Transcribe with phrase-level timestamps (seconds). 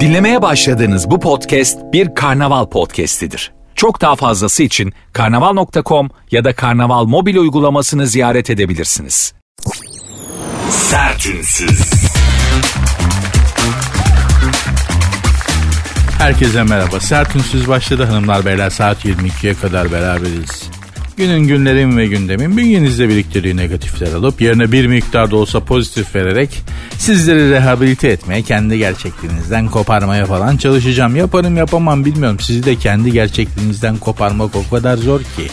[0.00, 3.52] Dinlemeye başladığınız bu podcast bir karnaval podcastidir.
[3.74, 9.34] Çok daha fazlası için karnaval.com ya da karnaval mobil uygulamasını ziyaret edebilirsiniz.
[10.70, 11.92] Sertünsüz.
[16.18, 17.00] Herkese merhaba.
[17.00, 18.70] Sertünsüz başladı hanımlar beyler.
[18.70, 20.70] Saat 22'ye kadar beraberiz.
[21.16, 26.62] Günün günlerim ve gündemin bünyenizde biriktirdiği negatifler alıp yerine bir miktar da olsa pozitif vererek
[26.98, 31.16] sizleri rehabilite etmeye, kendi gerçekliğinizden koparmaya falan çalışacağım.
[31.16, 32.40] Yaparım yapamam bilmiyorum.
[32.40, 35.48] Sizi de kendi gerçekliğinizden koparmak o kadar zor ki.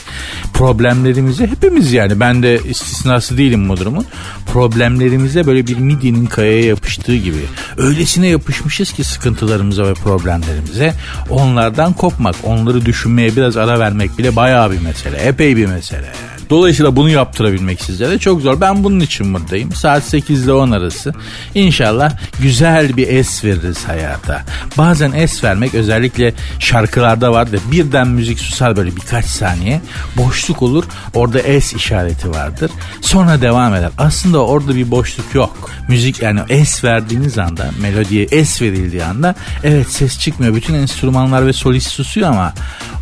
[0.53, 4.05] Problemlerimizi hepimiz yani ben de istisnası değilim bu durumun.
[4.53, 7.37] Problemlerimize böyle bir midyenin kayaya yapıştığı gibi.
[7.77, 10.93] Öylesine yapışmışız ki sıkıntılarımıza ve problemlerimize.
[11.29, 15.17] Onlardan kopmak, onları düşünmeye biraz ara vermek bile bayağı bir mesele.
[15.17, 16.41] Epey bir mesele yani.
[16.49, 18.61] Dolayısıyla bunu yaptırabilmek sizlere çok zor.
[18.61, 19.73] Ben bunun için buradayım.
[19.73, 21.13] Saat 8 ile 10 arası.
[21.55, 24.43] İnşallah güzel bir es veririz hayata.
[24.77, 29.81] Bazen es vermek özellikle şarkılarda var da birden müzik susar böyle birkaç saniye.
[30.17, 30.83] Boşluk olur.
[31.13, 32.71] Orada es işareti vardır.
[33.01, 33.91] Sonra devam eder.
[33.97, 35.69] Aslında orada bir boşluk yok.
[35.87, 40.55] Müzik yani es verdiğiniz anda melodiye es verildiği anda evet ses çıkmıyor.
[40.55, 42.53] Bütün enstrümanlar ve solist susuyor ama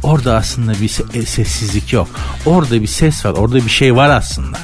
[0.04, 2.08] orada aslında bir sessizlik yok.
[2.46, 3.32] Orada bir ses var.
[3.32, 4.58] Orada bir şey var aslında.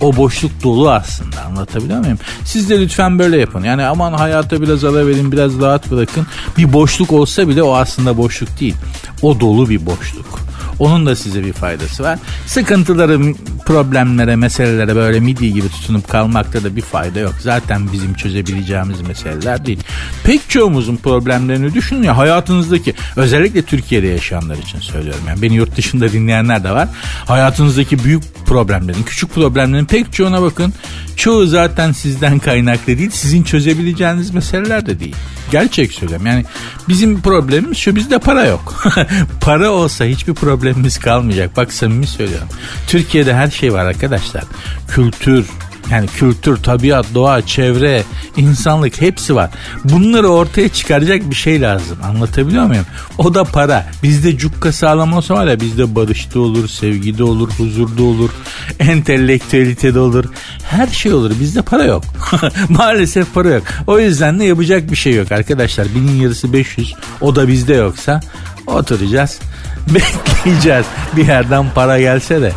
[0.00, 2.18] O boşluk dolu aslında anlatabiliyor muyum?
[2.44, 3.64] Siz de lütfen böyle yapın.
[3.64, 6.26] Yani aman hayata biraz ara verin biraz rahat bırakın.
[6.58, 8.74] Bir boşluk olsa bile o aslında boşluk değil.
[9.22, 10.45] O dolu bir boşluk.
[10.78, 12.18] Onun da size bir faydası var.
[12.46, 13.34] Sıkıntıları,
[13.66, 17.34] problemlere, meselelere böyle midye gibi tutunup kalmakta da bir fayda yok.
[17.40, 19.78] Zaten bizim çözebileceğimiz meseleler değil.
[20.24, 25.22] Pek çoğumuzun problemlerini düşünün ya hayatınızdaki özellikle Türkiye'de yaşayanlar için söylüyorum.
[25.28, 26.88] Yani beni yurt dışında dinleyenler de var.
[27.26, 30.74] Hayatınızdaki büyük problemlerin, küçük problemlerin pek çoğuna bakın.
[31.16, 33.10] Çoğu zaten sizden kaynaklı değil.
[33.10, 35.16] Sizin çözebileceğiniz meseleler de değil.
[35.50, 36.26] Gerçek söylüyorum.
[36.26, 36.44] Yani
[36.88, 38.84] bizim problemimiz şu bizde para yok.
[39.40, 41.56] para olsa hiçbir problemimiz kalmayacak.
[41.56, 42.48] Bak samimi söylüyorum.
[42.86, 44.44] Türkiye'de her şey var arkadaşlar.
[44.88, 45.46] Kültür,
[45.90, 48.02] yani kültür, tabiat, doğa, çevre,
[48.36, 49.50] insanlık hepsi var.
[49.84, 51.98] Bunları ortaya çıkaracak bir şey lazım.
[52.04, 52.86] Anlatabiliyor muyum?
[53.18, 53.86] O da para.
[54.02, 58.30] Bizde cukka sağlam olsa var ya bizde barışta olur, sevgide olur, huzurda olur,
[58.78, 60.24] entelektüelitede olur.
[60.62, 61.32] Her şey olur.
[61.40, 62.04] Bizde para yok.
[62.68, 63.62] Maalesef para yok.
[63.86, 65.86] O yüzden de yapacak bir şey yok arkadaşlar.
[65.94, 66.94] Binin yarısı 500.
[67.20, 68.20] O da bizde yoksa
[68.66, 69.38] oturacağız.
[69.94, 70.86] Bekleyeceğiz.
[71.16, 72.52] Bir yerden para gelse de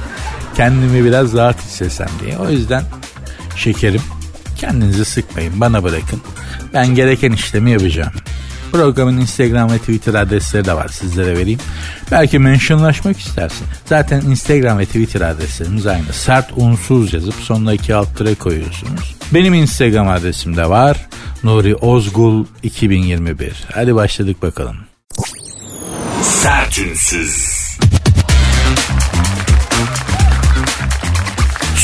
[0.56, 2.38] kendimi biraz rahat hissetsem diye.
[2.38, 2.84] O yüzden
[3.60, 4.02] şekerim
[4.58, 6.22] kendinizi sıkmayın bana bırakın.
[6.74, 8.12] Ben gereken işlemi yapacağım.
[8.72, 11.60] Programın Instagram ve Twitter adresleri de var sizlere vereyim.
[12.12, 13.68] Belki mentionlaşmak istersin.
[13.86, 16.14] Zaten Instagram ve Twitter adreslerimiz aynı.
[16.14, 19.16] Sert unsuz yazıp sonuna iki alt tere koyuyorsunuz.
[19.34, 21.08] Benim Instagram adresim de var.
[21.44, 23.54] Nuri Ozgul 2021.
[23.74, 24.78] Hadi başladık bakalım.
[26.22, 27.59] Sertünsüz.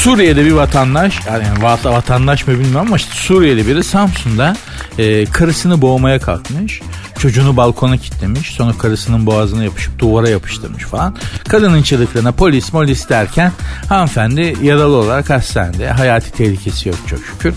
[0.06, 1.46] Suriye'de bir vatandaş yani
[1.86, 4.58] vatandaş mı bilmiyorum ama işte Suriyeli biri Samsun'da
[4.98, 6.82] e, karısını boğmaya kalkmış.
[7.20, 8.52] Çocuğunu balkona kilitlemiş.
[8.52, 11.16] Sonra karısının boğazına yapışıp duvara yapıştırmış falan.
[11.48, 13.52] Kadının çığlıklarına polis molis derken
[13.90, 15.90] hanımefendi yaralı olarak hastanede.
[15.90, 17.54] Hayati tehlikesi yok çok şükür.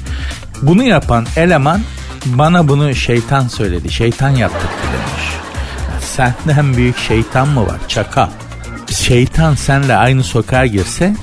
[0.62, 1.81] Bunu yapan eleman
[2.26, 3.92] bana bunu şeytan söyledi.
[3.92, 5.28] Şeytan yaptırdı demiş.
[6.00, 7.78] Senden büyük şeytan mı var?
[7.88, 8.31] Çaka.
[8.91, 11.14] Şeytan senle aynı sokağa girse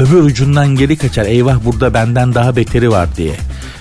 [0.00, 1.24] öbür ucundan geri kaçar.
[1.24, 3.34] Eyvah burada benden daha beteri var diye.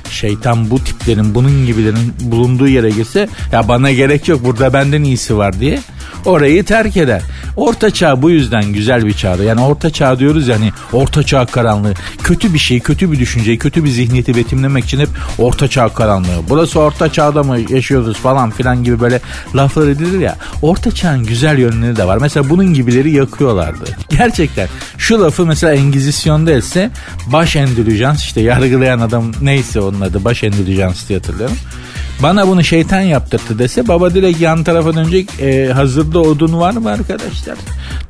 [0.10, 5.38] Şeytan bu tiplerin bunun gibilerin bulunduğu yere girse ya bana gerek yok burada benden iyisi
[5.38, 5.80] var diye
[6.26, 7.22] orayı terk eder.
[7.56, 9.44] Orta çağ bu yüzden güzel bir çağdı.
[9.44, 11.94] Yani orta çağ diyoruz yani orta çağ karanlığı.
[12.24, 16.50] Kötü bir şey, kötü bir düşünceyi, kötü bir zihniyeti betimlemek için hep orta çağ karanlığı.
[16.50, 19.20] Burası orta çağda mı yaşıyoruz falan filan gibi böyle
[19.56, 20.36] laflar edilir ya.
[20.62, 22.18] Orta çağın güzel yönleri de var.
[22.22, 23.86] Mesela bunun gibileri yakıyorlardı.
[24.10, 26.92] Gerçekten şu lafı mesela Engizisyon'da etse
[27.28, 31.58] baş endülijans işte yargılayan adam neyse onun adı baş endülijans diye hatırlıyorum.
[32.24, 35.40] Bana bunu şeytan yaptırdı dese baba direkt yan tarafa dönecek.
[35.40, 37.58] E, hazırda odun var mı arkadaşlar?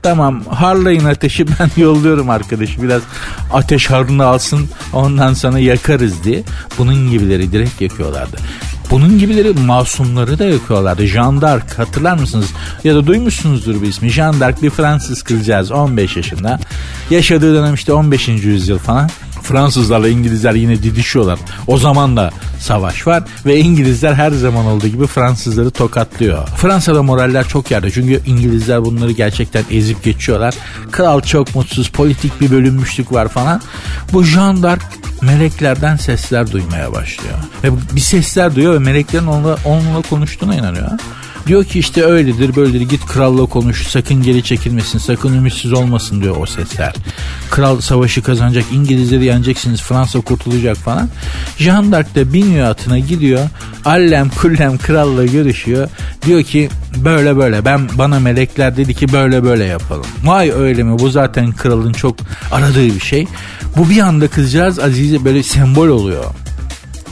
[0.03, 3.01] Tamam harlayın ateşi ben yolluyorum arkadaşı biraz
[3.53, 6.43] ateş harını alsın ondan sonra yakarız diye.
[6.77, 8.37] Bunun gibileri direkt yakıyorlardı.
[8.91, 11.05] Bunun gibileri masumları da yakıyorlardı.
[11.05, 12.49] Jean d'Arc hatırlar mısınız?
[12.83, 14.09] Ya da duymuşsunuzdur bir ismi.
[14.09, 16.59] Jean d'Arc bir Fransız kızcağız 15 yaşında.
[17.09, 18.27] Yaşadığı dönem işte 15.
[18.27, 19.09] yüzyıl falan.
[19.49, 21.39] Fransızlarla İngilizler yine didişiyorlar.
[21.67, 26.47] O zaman da savaş var ve İngilizler her zaman olduğu gibi Fransızları tokatlıyor.
[26.47, 30.55] Fransa'da moraller çok yerde çünkü İngilizler bunları gerçekten ezip geçiyorlar.
[30.91, 33.61] Kral çok mutsuz, politik bir bölünmüşlük var falan.
[34.13, 34.85] Bu Jean d'Arc
[35.21, 37.35] meleklerden sesler duymaya başlıyor.
[37.63, 40.91] Ve bir sesler duyuyor ve meleklerin onunla, onunla konuştuğuna inanıyor.
[41.47, 46.35] Diyor ki işte öyledir böyledir git kralla konuş sakın geri çekilmesin sakın ümitsiz olmasın diyor
[46.39, 46.93] o sesler.
[47.49, 51.09] Kral savaşı kazanacak İngilizleri yeneceksiniz Fransa kurtulacak falan.
[51.57, 53.49] Jean d'Arc da biniyor atına gidiyor
[53.85, 55.89] allem kullem kralla görüşüyor.
[56.25, 60.05] Diyor ki böyle böyle ben bana melekler dedi ki böyle böyle yapalım.
[60.23, 62.15] Vay öyle mi bu zaten kralın çok
[62.51, 63.27] aradığı bir şey.
[63.77, 66.25] Bu bir anda kızcağız Azize böyle sembol oluyor.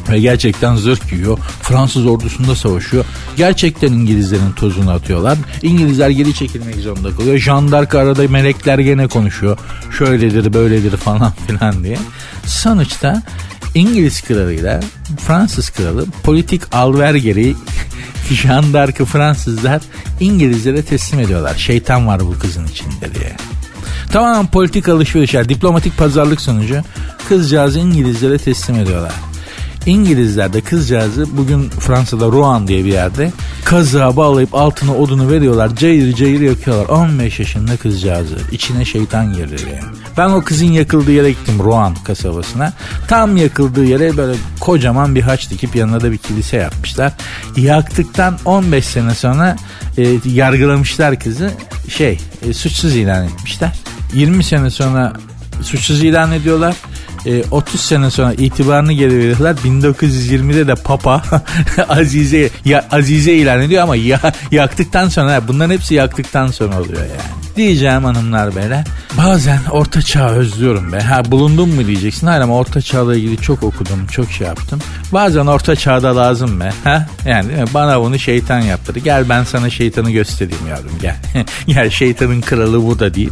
[0.09, 1.38] Ve gerçekten zırh giyiyor.
[1.62, 3.06] Fransız ordusunda savaşıyor.
[3.38, 5.38] Gerçekten İngilizlerin tozunu atıyorlar.
[5.62, 7.38] İngilizler geri çekilmek zorunda kalıyor.
[7.38, 9.57] Jandark arada melekler gene konuşuyor.
[9.98, 11.98] Şöyledir böyledir falan filan diye.
[12.45, 13.24] Sonuçta
[13.75, 14.80] İngiliz kralıyla
[15.19, 17.56] Fransız kralı politik alver gereği
[18.31, 19.81] Jandark'ı Fransızlar
[20.19, 21.56] İngilizlere teslim ediyorlar.
[21.56, 23.36] Şeytan var bu kızın içinde diye.
[24.12, 26.81] Tamamen politik alışverişler, diplomatik pazarlık sonucu
[27.30, 29.13] kızcağızı İngilizlere teslim ediyorlar.
[29.88, 33.31] İngilizler de kızcağızı bugün Fransa'da Rouen diye bir yerde
[33.66, 35.75] kazığa bağlayıp altına odunu veriyorlar.
[35.75, 36.86] Cayır cayır yakıyorlar.
[36.86, 38.38] 15 yaşında kızcağızı.
[38.51, 39.95] İçine şeytan girdi yani.
[40.18, 42.74] Ben o kızın yakıldığı yere gittim Rouen kasabasına.
[43.07, 47.13] Tam yakıldığı yere böyle kocaman bir haç dikip yanına da bir kilise yapmışlar.
[47.57, 49.56] Yaktıktan 15 sene sonra
[49.98, 51.51] e, yargılamışlar kızı.
[51.90, 52.19] Şey
[52.50, 53.72] e, suçsuz ilan etmişler.
[54.13, 55.13] 20 sene sonra
[55.62, 56.75] suçsuz ilan ediyorlar
[57.28, 59.56] e, 30 sene sonra itibarını geri veriyorlar.
[59.56, 61.24] 1920'de de Papa
[61.90, 64.20] Azize ya, Azize ilan ediyor ama ya,
[64.52, 67.47] yaktıktan sonra bunların hepsi yaktıktan sonra oluyor yani.
[67.57, 68.86] Diyeceğim hanımlar beyler.
[69.18, 71.00] Bazen orta çağ özlüyorum be.
[71.00, 72.27] Ha bulundum mu diyeceksin.
[72.27, 74.80] Hayır ama orta çağla ilgili çok okudum, çok şey yaptım.
[75.13, 76.69] Bazen orta çağda lazım be.
[76.83, 77.07] Ha?
[77.25, 79.00] Yani bana bunu şeytan yaptırdı.
[79.00, 81.15] Gel ben sana şeytanı göstereyim yavrum gel.
[81.68, 83.31] gel şeytanın kralı bu da değil.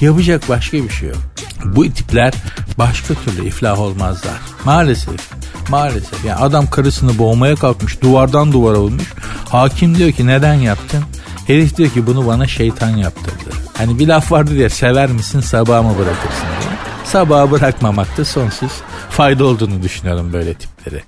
[0.00, 1.18] Yapacak başka bir şey yok.
[1.64, 2.34] Bu tipler
[2.78, 4.34] başka türlü iflah olmazlar.
[4.64, 5.20] Maalesef.
[5.68, 6.24] Maalesef.
[6.24, 8.02] Yani adam karısını boğmaya kalkmış.
[8.02, 9.12] Duvardan duvara vurmuş.
[9.48, 11.04] Hakim diyor ki neden yaptın?
[11.46, 13.56] Herif diyor ki bunu bana şeytan yaptırdı.
[13.76, 16.70] Hani bir laf vardı diye sever misin sabah mı bırakırsın diye.
[17.04, 18.72] Sabaha bırakmamakta sonsuz
[19.10, 21.02] fayda olduğunu düşünüyorum böyle tipleri.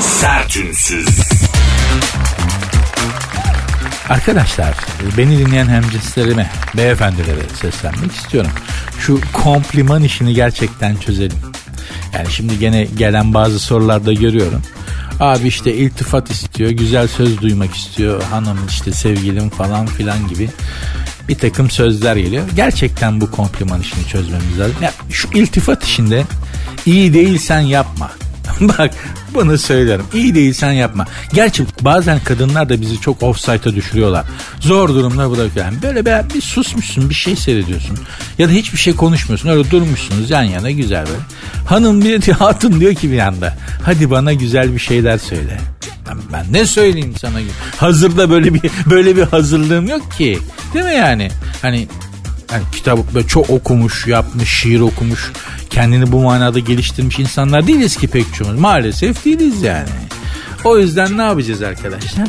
[0.00, 1.08] Sertünsüz.
[4.08, 4.74] Arkadaşlar
[5.18, 8.50] beni dinleyen hemcinslerime, beyefendilere seslenmek istiyorum.
[8.98, 11.38] Şu kompliman işini gerçekten çözelim.
[12.14, 14.62] Yani şimdi gene gelen bazı sorularda görüyorum.
[15.22, 20.50] Abi işte iltifat istiyor, güzel söz duymak istiyor, hanım işte sevgilim falan filan gibi
[21.28, 22.44] bir takım sözler geliyor.
[22.56, 24.76] Gerçekten bu kompliman işini çözmemiz lazım.
[24.82, 26.24] Ya şu iltifat işinde
[26.86, 28.10] iyi değilsen yapma.
[28.78, 28.90] Bak
[29.34, 30.04] bunu söylerim.
[30.14, 31.06] İyi değilsen yapma.
[31.32, 34.24] Gerçi bazen kadınlar da bizi çok offside'a düşürüyorlar.
[34.60, 35.66] Zor durumda bırakıyor.
[35.66, 37.98] Yani böyle bir, bir susmuşsun bir şey seyrediyorsun.
[38.38, 39.48] Ya da hiçbir şey konuşmuyorsun.
[39.48, 41.22] Öyle durmuşsunuz yan yana güzel böyle.
[41.66, 43.56] Hanım bir hatun diyor ki bir anda.
[43.84, 45.60] Hadi bana güzel bir şeyler söyle.
[46.32, 47.38] Ben ne söyleyeyim sana?
[47.76, 50.38] Hazırda böyle bir böyle bir hazırlığım yok ki.
[50.74, 51.30] Değil mi yani?
[51.62, 51.88] Hani
[52.52, 55.32] yani kitap böyle çok okumuş, yapmış, şiir okumuş,
[55.70, 58.60] kendini bu manada geliştirmiş insanlar değiliz ki pek çoğumuz.
[58.60, 59.88] Maalesef değiliz yani.
[60.64, 62.28] O yüzden ne yapacağız arkadaşlar?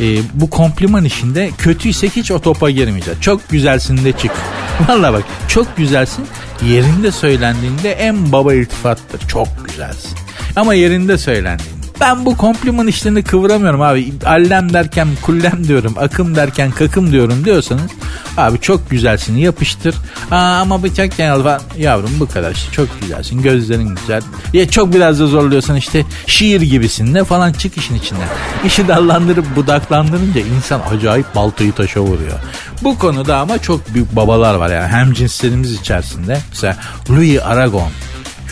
[0.00, 3.20] Ee, bu kompliman işinde kötüysek hiç o topa girmeyeceğiz.
[3.20, 4.32] Çok güzelsin de çık.
[4.88, 6.26] Valla bak çok güzelsin
[6.66, 9.28] yerinde söylendiğinde en baba iltifattır.
[9.28, 10.18] Çok güzelsin.
[10.56, 14.12] Ama yerinde söylendiğinde ben bu kompliman işlerini kıvıramıyorum abi.
[14.26, 15.94] Allem derken kullem diyorum.
[15.98, 17.90] Akım derken kakım diyorum diyorsanız
[18.36, 19.94] abi çok güzelsin yapıştır.
[20.30, 21.60] Aa, ama bıçak genel falan.
[21.78, 23.42] Yavrum bu kadar işte çok güzelsin.
[23.42, 24.22] Gözlerin güzel.
[24.52, 28.28] Ya çok biraz da zorluyorsan işte şiir gibisin ne falan çık işin içinden.
[28.64, 32.38] İşi dallandırıp budaklandırınca insan acayip baltayı taşa vuruyor.
[32.82, 36.38] Bu konuda ama çok büyük babalar var yani hem cinslerimiz içerisinde.
[36.50, 36.76] Mesela
[37.10, 37.88] Louis Aragon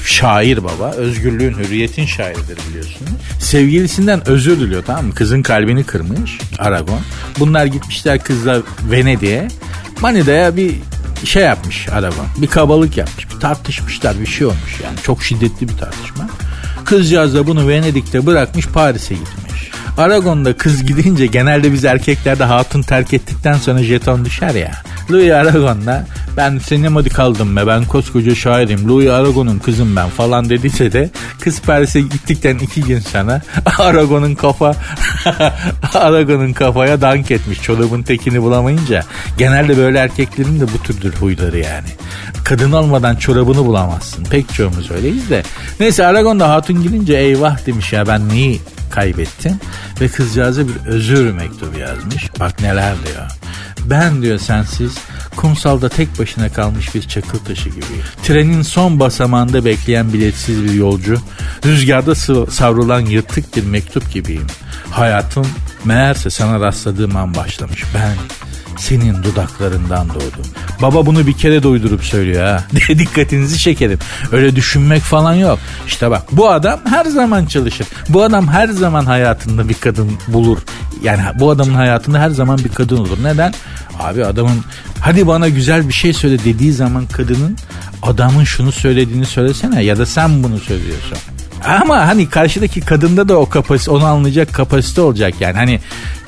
[0.04, 0.90] şair baba.
[0.90, 3.10] Özgürlüğün, hürriyetin şairidir biliyorsunuz.
[3.40, 5.14] Sevgilisinden özür diliyor tamam mı?
[5.14, 7.00] Kızın kalbini kırmış Aragon.
[7.38, 9.48] Bunlar gitmişler kızla Venedik'e.
[10.00, 10.74] Manida'ya bir
[11.24, 12.26] şey yapmış Aragon.
[12.36, 13.30] Bir kabalık yapmış.
[13.34, 14.96] Bir tartışmışlar bir şey olmuş yani.
[15.02, 16.28] Çok şiddetli bir tartışma.
[16.84, 19.49] Kızcağız da bunu Venedik'te bırakmış Paris'e gitmiş.
[19.98, 24.70] Aragon'da kız gidince genelde biz erkeklerde hatun terk ettikten sonra jeton düşer ya.
[25.10, 26.06] Louis Aragon'da
[26.36, 31.60] ben sinema kaldım be ben koskoca şairim Louis Aragon'un kızım ben falan dediyse de kız
[31.62, 33.42] Paris'e gittikten iki gün sonra
[33.78, 34.74] Aragon'un kafa
[35.94, 39.02] Aragon'un kafaya dank etmiş çorabın tekini bulamayınca
[39.38, 41.88] genelde böyle erkeklerin de bu türdür huyları yani.
[42.44, 44.24] Kadın olmadan çorabını bulamazsın.
[44.24, 45.42] Pek çoğumuz öyleyiz de.
[45.80, 49.60] Neyse Aragon da hatun gidince eyvah demiş ya ben neyi kaybettim?
[50.00, 52.30] Ve kızcağıza bir özür mektubu yazmış.
[52.40, 53.30] Bak neler diyor.
[53.84, 54.94] Ben diyor sensiz
[55.36, 57.84] kumsalda tek başına kalmış bir çakıl taşı gibi.
[58.22, 61.18] Trenin son basamağında bekleyen biletsiz bir yolcu.
[61.66, 62.14] Rüzgarda
[62.50, 64.46] savrulan yırtık bir mektup gibiyim.
[64.90, 65.46] Hayatım
[65.84, 67.84] meğerse sana rastladığım an başlamış.
[67.94, 68.14] Ben
[68.80, 70.46] senin dudaklarından doğdum.
[70.82, 72.64] Baba bunu bir kere doydurup söylüyor ha.
[72.88, 73.98] Dikkatinizi çekerim.
[74.32, 75.58] Öyle düşünmek falan yok.
[75.86, 77.86] İşte bak bu adam her zaman çalışır.
[78.08, 80.58] Bu adam her zaman hayatında bir kadın bulur.
[81.02, 83.18] Yani bu adamın hayatında her zaman bir kadın olur.
[83.22, 83.54] Neden?
[83.98, 84.64] Abi adamın
[85.00, 87.56] hadi bana güzel bir şey söyle dediği zaman kadının
[88.02, 91.18] adamın şunu söylediğini söylesene ya da sen bunu söylüyorsun.
[91.64, 95.56] Ama hani karşıdaki kadında da o kapasite onu anlayacak kapasite olacak yani.
[95.56, 95.80] Hani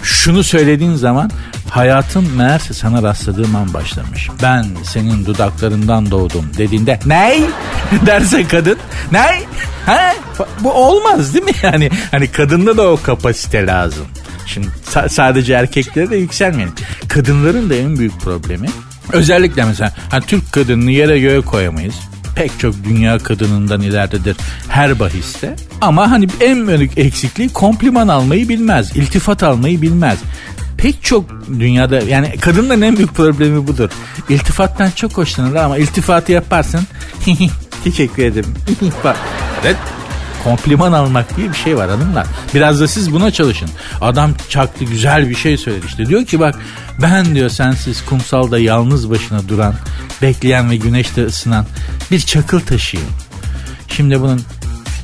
[0.02, 1.30] şunu söylediğin zaman
[1.72, 4.28] hayatım meğerse sana rastladığım an başlamış.
[4.42, 7.42] Ben senin dudaklarından doğdum dediğinde ney
[8.06, 8.78] derse kadın
[9.12, 9.46] ney
[9.86, 10.14] ha
[10.60, 14.06] bu olmaz değil mi yani hani kadında da o kapasite lazım.
[14.46, 16.70] Şimdi sa- sadece erkeklere de yükselmeyin.
[17.08, 18.68] Kadınların da en büyük problemi
[19.12, 21.94] özellikle mesela hani Türk kadınını yere göğe koyamayız
[22.34, 24.36] pek çok dünya kadınından ileridedir
[24.68, 25.56] her bahiste.
[25.80, 30.18] Ama hani en büyük eksikliği kompliman almayı bilmez, iltifat almayı bilmez.
[30.82, 31.24] Pek çok
[31.58, 33.90] dünyada yani kadının en büyük problemi budur.
[34.28, 36.80] İltifattan çok hoşlanır ama iltifatı yaparsın.
[37.84, 38.54] Teşekkür ederim.
[39.64, 39.76] evet
[40.44, 42.26] kompliman almak diye bir şey var hanımlar.
[42.54, 43.68] Biraz da siz buna çalışın.
[44.00, 46.06] Adam çaktı güzel bir şey söyledi işte.
[46.06, 46.58] Diyor ki bak
[47.02, 49.74] ben diyor sensiz kumsalda yalnız başına duran,
[50.22, 51.66] bekleyen ve güneşte ısınan
[52.10, 53.06] bir çakıl taşıyım.
[53.88, 54.42] Şimdi bunun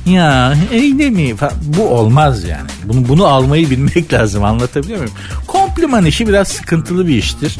[0.09, 1.35] ya öyle mi?
[1.63, 2.69] Bu olmaz yani.
[2.83, 5.13] Bunu, bunu almayı bilmek lazım anlatabiliyor muyum?
[5.47, 7.57] Kompliman işi biraz sıkıntılı bir iştir.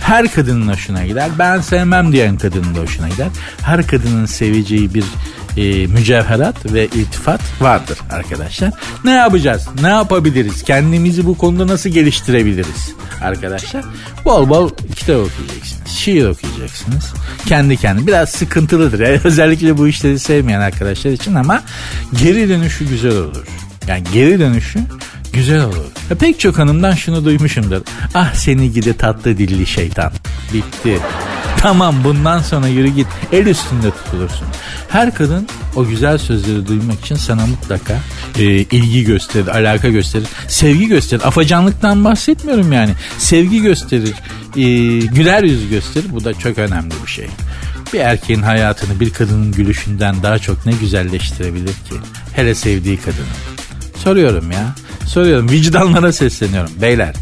[0.00, 1.30] Her kadının hoşuna gider.
[1.38, 3.28] Ben sevmem diyen kadının da hoşuna gider.
[3.62, 5.04] Her kadının seveceği bir
[5.56, 8.70] e, mücevherat ve iltifat vardır arkadaşlar.
[9.04, 9.68] Ne yapacağız?
[9.82, 10.62] Ne yapabiliriz?
[10.62, 13.84] Kendimizi bu konuda nasıl geliştirebiliriz arkadaşlar?
[14.24, 15.83] Bol bol kitap okuyacaksınız.
[15.94, 17.12] Şiir okuyacaksınız.
[17.46, 18.06] Kendi kendi.
[18.06, 19.00] Biraz sıkıntılıdır.
[19.00, 21.62] Yani özellikle bu işleri sevmeyen arkadaşlar için ama
[22.22, 23.46] geri dönüşü güzel olur.
[23.88, 24.78] Yani geri dönüşü
[25.32, 25.84] güzel olur.
[26.10, 27.80] Ya pek çok hanımdan şunu duymuşumdur.
[28.14, 30.12] Ah seni gidi tatlı dilli şeytan.
[30.52, 30.98] Bitti.
[31.64, 33.06] Tamam bundan sonra yürü git.
[33.32, 34.46] El üstünde tutulursun.
[34.88, 37.98] Her kadın o güzel sözleri duymak için sana mutlaka
[38.38, 41.22] e, ilgi gösterir, alaka gösterir, sevgi gösterir.
[41.26, 42.92] Afacanlıktan bahsetmiyorum yani.
[43.18, 44.14] Sevgi gösterir,
[44.56, 44.62] e,
[45.06, 46.06] güler yüz gösterir.
[46.10, 47.26] Bu da çok önemli bir şey.
[47.92, 51.94] Bir erkeğin hayatını bir kadının gülüşünden daha çok ne güzelleştirebilir ki?
[52.32, 53.34] Hele sevdiği kadını.
[53.96, 54.74] Soruyorum ya.
[55.06, 55.50] Soruyorum.
[55.50, 56.70] Vicdanlara sesleniyorum.
[56.82, 57.14] Beyler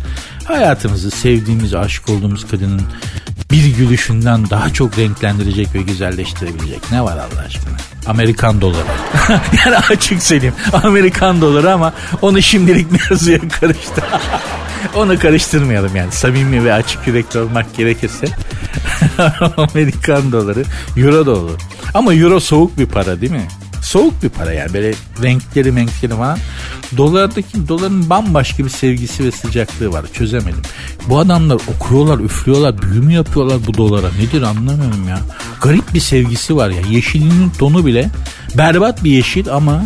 [0.45, 2.83] hayatımızı sevdiğimiz, aşık olduğumuz kadının
[3.53, 7.77] bir gülüşünden daha çok renklendirecek ve güzelleştirebilecek ne var Allah aşkına?
[8.07, 8.87] Amerikan doları.
[9.65, 11.93] yani açık söyleyeyim Amerikan doları ama
[12.23, 14.03] onu şimdilik mevzuya karıştı.
[14.95, 18.27] onu karıştırmayalım yani samimi ve açık yürekli olmak gerekirse
[19.57, 20.65] Amerikan doları
[20.97, 21.61] euro da olur.
[21.95, 23.49] Ama euro soğuk bir para değil mi?
[23.83, 26.39] Soğuk bir para yani böyle renkleri renkleri falan.
[26.97, 30.63] Dolardaki doların bambaşka bir sevgisi ve sıcaklığı var çözemedim.
[31.09, 35.19] Bu adamlar okuyorlar üflüyorlar büyü mü yapıyorlar bu dolara nedir anlamıyorum ya.
[35.61, 38.11] Garip bir sevgisi var ya yeşilinin tonu bile
[38.59, 39.85] berbat bir yeşil ama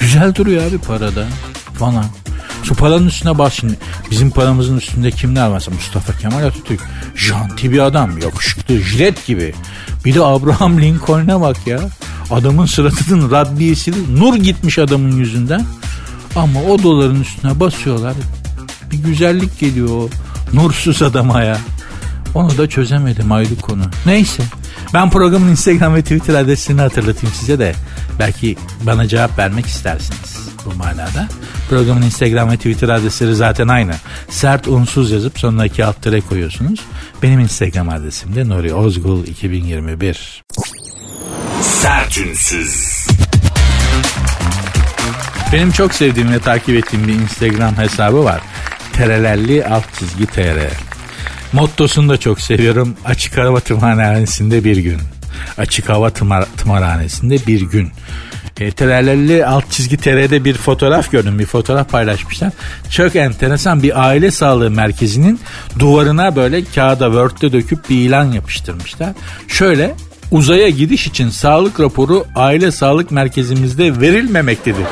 [0.00, 1.26] güzel duruyor abi parada
[1.78, 2.04] falan.
[2.62, 3.74] Şu paranın üstüne bas şimdi.
[4.10, 5.66] Bizim paramızın üstünde kimler var?
[5.72, 6.80] Mustafa Kemal Atatürk.
[7.14, 8.18] Janti bir adam.
[8.18, 8.78] Yakışıklı.
[8.78, 9.54] Jilet gibi.
[10.04, 11.80] Bir de Abraham Lincoln'e bak ya.
[12.30, 15.64] Adamın suratının raddiyesi nur gitmiş adamın yüzünden.
[16.36, 18.14] Ama o doların üstüne basıyorlar.
[18.92, 20.08] Bir güzellik geliyor o
[20.52, 21.58] nursuz adama ya.
[22.34, 23.82] Onu da çözemedim ayrı konu.
[24.06, 24.42] Neyse.
[24.94, 27.74] Ben programın Instagram ve Twitter adresini hatırlatayım size de.
[28.18, 28.56] Belki
[28.86, 31.28] bana cevap vermek istersiniz bu manada.
[31.70, 33.94] Programın Instagram ve Twitter adresleri zaten aynı.
[34.28, 35.96] Sert unsuz yazıp sonuna iki alt
[36.28, 36.80] koyuyorsunuz.
[37.22, 40.42] Benim Instagram adresim de Nuri Ozgul 2021.
[41.62, 43.06] Sertünsüz.
[45.52, 48.40] Benim çok sevdiğim ve takip ettiğim bir Instagram hesabı var.
[48.92, 50.40] Terelelli alt çizgi tr.
[51.52, 52.96] Mottosunu da çok seviyorum.
[53.04, 54.98] Açık hava tımarhanesinde bir gün.
[55.58, 57.90] Açık hava tımar, tımarhanesinde bir gün.
[58.60, 61.38] E, terelelli alt çizgi TR'de bir fotoğraf gördüm.
[61.38, 62.52] Bir fotoğraf paylaşmışlar.
[62.90, 65.40] Çok enteresan bir aile sağlığı merkezinin
[65.78, 69.12] duvarına böyle kağıda Word'de döküp bir ilan yapıştırmışlar.
[69.48, 69.94] Şöyle
[70.30, 74.86] Uzaya gidiş için sağlık raporu aile sağlık merkezimizde verilmemektedir.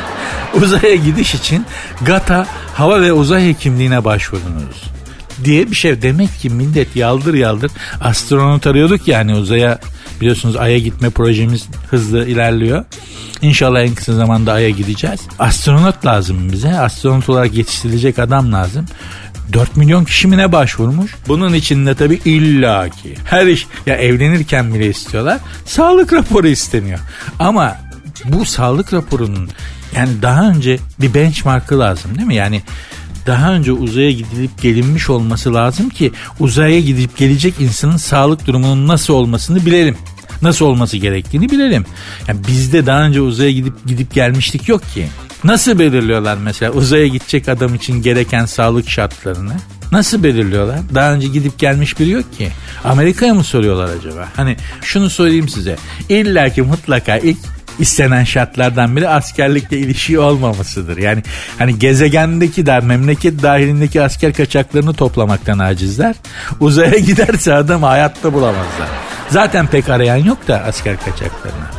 [0.55, 1.67] Uzaya gidiş için
[2.03, 4.83] GATA hava ve uzay hekimliğine başvurdunuz
[5.45, 6.03] diye bir şey.
[6.03, 9.79] Demek ki millet yaldır yaldır astronot arıyorduk yani uzaya
[10.21, 12.85] biliyorsunuz Ay'a gitme projemiz hızlı ilerliyor.
[13.43, 15.21] İnşallah en kısa zamanda Ay'a gideceğiz.
[15.39, 16.79] Astronot lazım bize.
[16.79, 18.87] Astronot olarak yetiştirilecek adam lazım.
[19.53, 21.15] 4 milyon kişi mi ne başvurmuş?
[21.29, 25.39] Bunun içinde tabii illaki her iş ya evlenirken bile istiyorlar.
[25.65, 26.99] Sağlık raporu isteniyor.
[27.39, 27.77] Ama
[28.25, 29.49] bu sağlık raporunun
[29.97, 32.35] yani daha önce bir benchmarkı lazım değil mi?
[32.35, 32.63] Yani
[33.27, 39.15] daha önce uzaya gidilip gelinmiş olması lazım ki uzaya gidip gelecek insanın sağlık durumunun nasıl
[39.15, 39.97] olmasını bilelim.
[40.43, 41.87] Nasıl olması gerektiğini bilelim.
[42.29, 45.09] Yani bizde daha önce uzaya gidip gidip gelmişlik yok ki.
[45.45, 49.53] Nasıl belirliyorlar mesela uzaya gidecek adam için gereken sağlık şartlarını?
[49.93, 50.79] Nasıl belirliyorlar?
[50.95, 52.49] Daha önce gidip gelmiş biri yok ki.
[52.85, 54.29] Amerika'ya mı soruyorlar acaba?
[54.37, 55.77] Hani şunu söyleyeyim size.
[56.09, 57.39] İlla ki mutlaka ilk
[57.79, 60.97] istenen şartlardan biri askerlikle ilişki olmamasıdır.
[60.97, 61.23] Yani
[61.59, 66.15] hani gezegendeki der memleket dahilindeki asker kaçaklarını toplamaktan acizler.
[66.61, 68.89] Uzaya giderse adam hayatta bulamazlar.
[69.31, 71.71] Zaten pek arayan yok da asker kaçaklarına.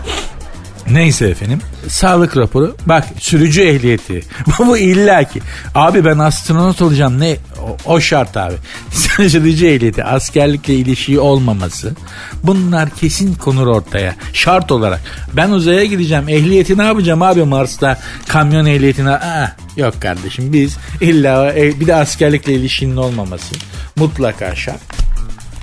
[0.91, 1.59] Neyse efendim.
[1.87, 2.75] Sağlık raporu.
[2.85, 4.21] Bak sürücü ehliyeti.
[4.59, 5.41] Bu illaki.
[5.75, 7.19] Abi ben astronot olacağım.
[7.19, 7.37] Ne?
[7.61, 8.53] O, o şart abi.
[8.91, 10.03] sürücü ehliyeti.
[10.03, 11.95] Askerlikle ilişiği olmaması.
[12.43, 14.15] Bunlar kesin konur ortaya.
[14.33, 15.01] Şart olarak.
[15.33, 16.29] Ben uzaya gideceğim.
[16.29, 17.99] Ehliyeti ne yapacağım abi Mars'ta?
[18.27, 19.09] Kamyon ehliyetine.
[19.09, 23.55] Aa, yok kardeşim biz illa e, bir de askerlikle ilişkinin olmaması.
[23.95, 24.79] Mutlaka şart.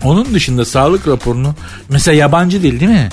[0.04, 1.54] Onun dışında sağlık raporunu
[1.88, 3.08] mesela yabancı dil değil mi?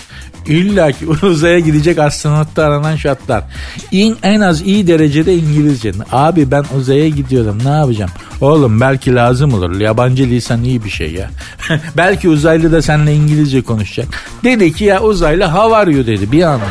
[0.48, 3.44] İlla ki uzaya gidecek astronotta aranan şartlar.
[3.92, 5.92] İn, en az iyi derecede İngilizce.
[6.12, 8.12] Abi ben uzaya gidiyorum ne yapacağım?
[8.42, 9.80] Oğlum belki lazım olur.
[9.80, 11.30] Yabancı lisan iyi bir şey ya.
[11.98, 14.08] belki uzaylı da seninle İngilizce konuşacak.
[14.44, 16.66] Dedi ki ya uzaylı how are you dedi bir anda.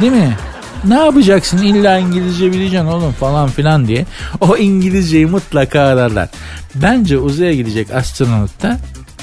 [0.00, 0.36] Değil mi?
[0.84, 4.06] Ne yapacaksın illa İngilizce bileceksin oğlum falan filan diye.
[4.40, 6.28] O İngilizceyi mutlaka ararlar.
[6.74, 8.78] Bence uzaya gidecek astronotta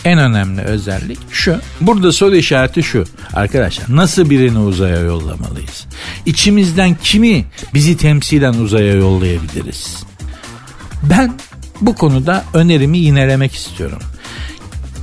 [0.05, 1.59] en önemli özellik şu.
[1.81, 3.05] Burada soru işareti şu.
[3.33, 5.85] Arkadaşlar nasıl birini uzaya yollamalıyız?
[6.25, 10.03] İçimizden kimi bizi temsilen uzaya yollayabiliriz?
[11.03, 11.33] Ben
[11.81, 14.00] bu konuda önerimi yinelemek istiyorum.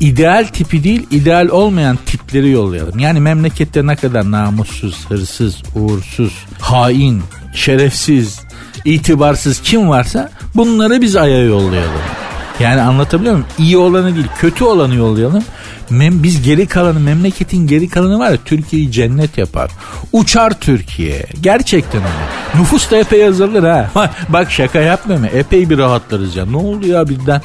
[0.01, 2.99] İdeal tipi değil, ideal olmayan tipleri yollayalım.
[2.99, 7.23] Yani memlekette ne kadar namussuz, hırsız, uğursuz, hain,
[7.55, 8.41] şerefsiz,
[8.85, 12.22] itibarsız kim varsa bunları biz aya yollayalım.
[12.63, 13.49] Yani anlatabiliyor muyum?
[13.59, 15.45] İyi olanı değil kötü olanı yollayalım.
[15.91, 19.71] Mem biz geri kalanı memleketin geri kalanı var ya Türkiye'yi cennet yapar.
[20.13, 21.27] Uçar Türkiye.
[21.41, 22.61] Gerçekten öyle.
[22.63, 23.91] Nüfus da epey azalır ha.
[24.29, 25.15] Bak şaka yapma?
[25.35, 26.47] Epey bir rahatlarız ya.
[26.47, 27.43] Ne oldu ya birden?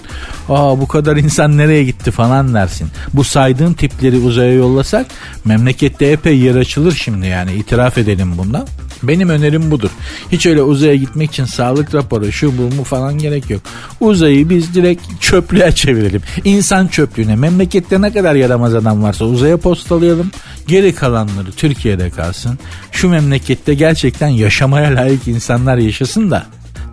[0.50, 2.90] Aa bu kadar insan nereye gitti falan dersin.
[3.14, 5.06] Bu saydığın tipleri uzaya yollasak
[5.46, 7.54] memlekette epey yer açılır şimdi yani.
[7.54, 8.68] itiraf edelim bundan.
[9.04, 9.90] Benim önerim budur.
[10.32, 13.62] Hiç öyle uzaya gitmek için sağlık raporu şu bu mu falan gerek yok.
[14.00, 16.22] Uzayı biz direkt çöplüğe çevirelim.
[16.44, 20.32] İnsan çöplüğüne memlekette ne kadar yaramaz adam varsa uzaya postalayalım.
[20.68, 22.60] Geri kalanları Türkiye'de kalsın.
[22.92, 26.46] Şu memlekette gerçekten yaşamaya layık insanlar yaşasın da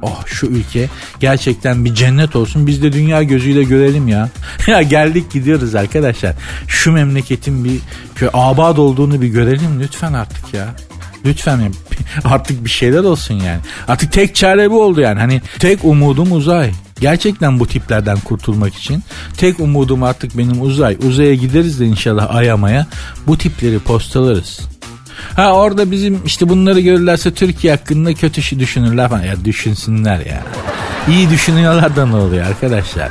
[0.04, 0.88] oh şu ülke
[1.20, 4.28] gerçekten bir cennet olsun biz de dünya gözüyle görelim ya.
[4.66, 6.34] ya geldik gidiyoruz arkadaşlar.
[6.68, 7.80] Şu memleketin bir
[8.32, 10.74] abad olduğunu bir görelim lütfen artık ya.
[11.24, 11.72] Lütfen
[12.24, 13.60] artık bir şeyler olsun yani.
[13.88, 15.20] Artık tek çare bu oldu yani.
[15.20, 16.70] Hani tek umudum uzay.
[17.00, 19.02] Gerçekten bu tiplerden kurtulmak için
[19.36, 20.96] tek umudum artık benim uzay.
[21.08, 22.86] Uzaya gideriz de inşallah ayamaya
[23.26, 24.60] bu tipleri postalarız.
[25.36, 29.22] Ha orada bizim işte bunları görürlerse Türkiye hakkında kötü şey düşünürler falan.
[29.22, 30.42] Ya düşünsünler ya.
[31.08, 33.08] İyi düşünüyorlar da ne oluyor arkadaşlar.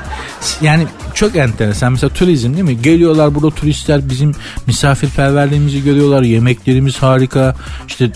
[0.61, 1.91] Yani çok enteresan.
[1.91, 2.81] Mesela turizm değil mi?
[2.81, 4.31] Geliyorlar burada turistler bizim
[4.67, 6.21] misafirperverliğimizi görüyorlar.
[6.21, 7.55] Yemeklerimiz harika.
[7.87, 8.09] İşte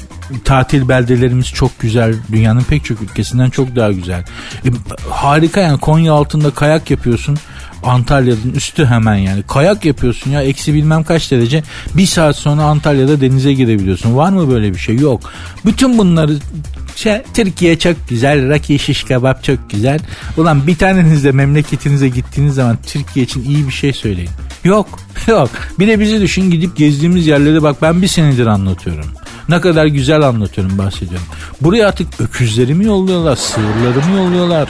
[0.46, 2.16] tatil beldelerimiz çok güzel.
[2.32, 4.24] Dünyanın pek çok ülkesinden çok daha güzel.
[4.66, 4.70] E,
[5.10, 7.38] harika yani Konya altında kayak yapıyorsun.
[7.84, 9.44] Antalya'nın üstü hemen yani.
[9.44, 11.64] Kayak yapıyorsun ya eksi bilmem kaç derece.
[11.94, 14.16] Bir saat sonra Antalya'da denize girebiliyorsun.
[14.16, 14.96] Var mı böyle bir şey?
[14.96, 15.32] Yok.
[15.66, 16.38] Bütün bunları
[16.96, 18.50] şey, Türkiye çok güzel.
[18.50, 20.00] Raki şiş kebap çok güzel.
[20.38, 24.30] Ulan bir taneniz de memleketinize gittiğiniz zaman Türkiye için iyi bir şey söyleyin.
[24.64, 24.88] Yok.
[25.28, 25.50] Yok.
[25.80, 29.06] Bir de bizi düşün gidip gezdiğimiz yerlere bak ben bir senedir anlatıyorum.
[29.50, 31.28] Ne kadar güzel anlatıyorum bahsediyorum.
[31.62, 34.70] Buraya artık öküzleri mi yolluyorlar, sığırları mı yolluyorlar?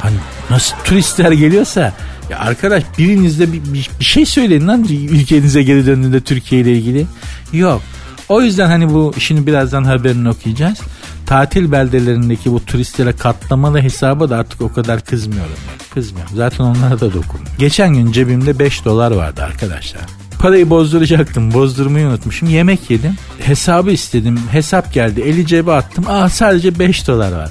[0.00, 0.16] Hani
[0.50, 1.92] nasıl turistler geliyorsa
[2.30, 7.06] ya arkadaş birinizde bir, bir, bir şey söyleyin lan ülkenize geri döndüğünde Türkiye ile ilgili.
[7.52, 7.82] Yok.
[8.28, 10.78] O yüzden hani bu işini birazdan haberini okuyacağız.
[11.26, 15.56] Tatil beldelerindeki bu turistlere katlamalı hesaba da artık o kadar kızmıyorum.
[15.94, 16.36] Kızmıyorum.
[16.36, 17.40] Zaten onlara da dokun.
[17.58, 20.02] Geçen gün cebimde 5 dolar vardı arkadaşlar.
[20.38, 21.54] Parayı bozduracaktım.
[21.54, 22.48] Bozdurmayı unutmuşum.
[22.48, 23.14] Yemek yedim.
[23.38, 24.40] Hesabı istedim.
[24.50, 25.20] Hesap geldi.
[25.20, 26.04] Eli cebe attım.
[26.08, 27.50] Aa sadece 5 dolar var.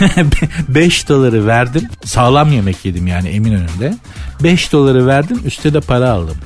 [0.68, 1.88] 5 doları verdim.
[2.04, 3.94] Sağlam yemek yedim yani emin önünde.
[4.42, 6.36] 5 doları verdim üstte de para aldım.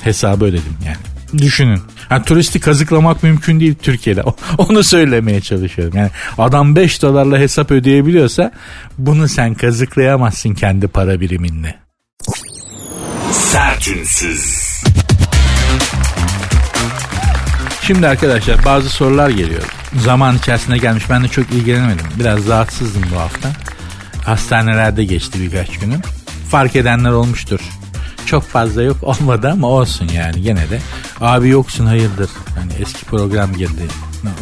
[0.00, 0.96] Hesabı ödedim yani.
[1.42, 1.80] Düşünün.
[2.10, 4.22] Yani turisti kazıklamak mümkün değil Türkiye'de.
[4.58, 5.98] Onu söylemeye çalışıyorum.
[5.98, 8.52] Yani adam 5 dolarla hesap ödeyebiliyorsa
[8.98, 11.74] bunu sen kazıklayamazsın kendi para biriminle.
[13.32, 14.67] Sertünsüz.
[17.88, 19.62] Şimdi arkadaşlar bazı sorular geliyor.
[19.96, 21.10] Zaman içerisinde gelmiş.
[21.10, 22.06] Ben de çok ilgilenemedim.
[22.20, 23.48] Biraz rahatsızdım bu hafta.
[24.24, 26.00] Hastanelerde geçti birkaç günüm.
[26.50, 27.60] Fark edenler olmuştur.
[28.26, 30.80] Çok fazla yok olmadı ama olsun yani gene de.
[31.20, 32.30] Abi yoksun hayırdır.
[32.58, 33.82] Hani eski program girdi.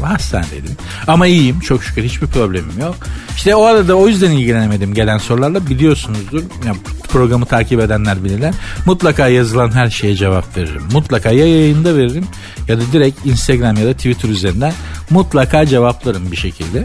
[0.02, 0.76] Hastanedeydim.
[1.06, 2.96] Ama iyiyim çok şükür hiçbir problemim yok.
[3.36, 6.42] İşte o arada o yüzden ilgilenemedim gelen sorularla biliyorsunuzdur.
[6.66, 6.76] Yani
[7.08, 8.54] programı takip edenler bilirler.
[8.86, 10.82] Mutlaka yazılan her şeye cevap veririm.
[10.92, 12.24] Mutlaka ya yayında veririm
[12.68, 14.72] ya da direkt Instagram ya da Twitter üzerinden
[15.10, 16.84] mutlaka cevaplarım bir şekilde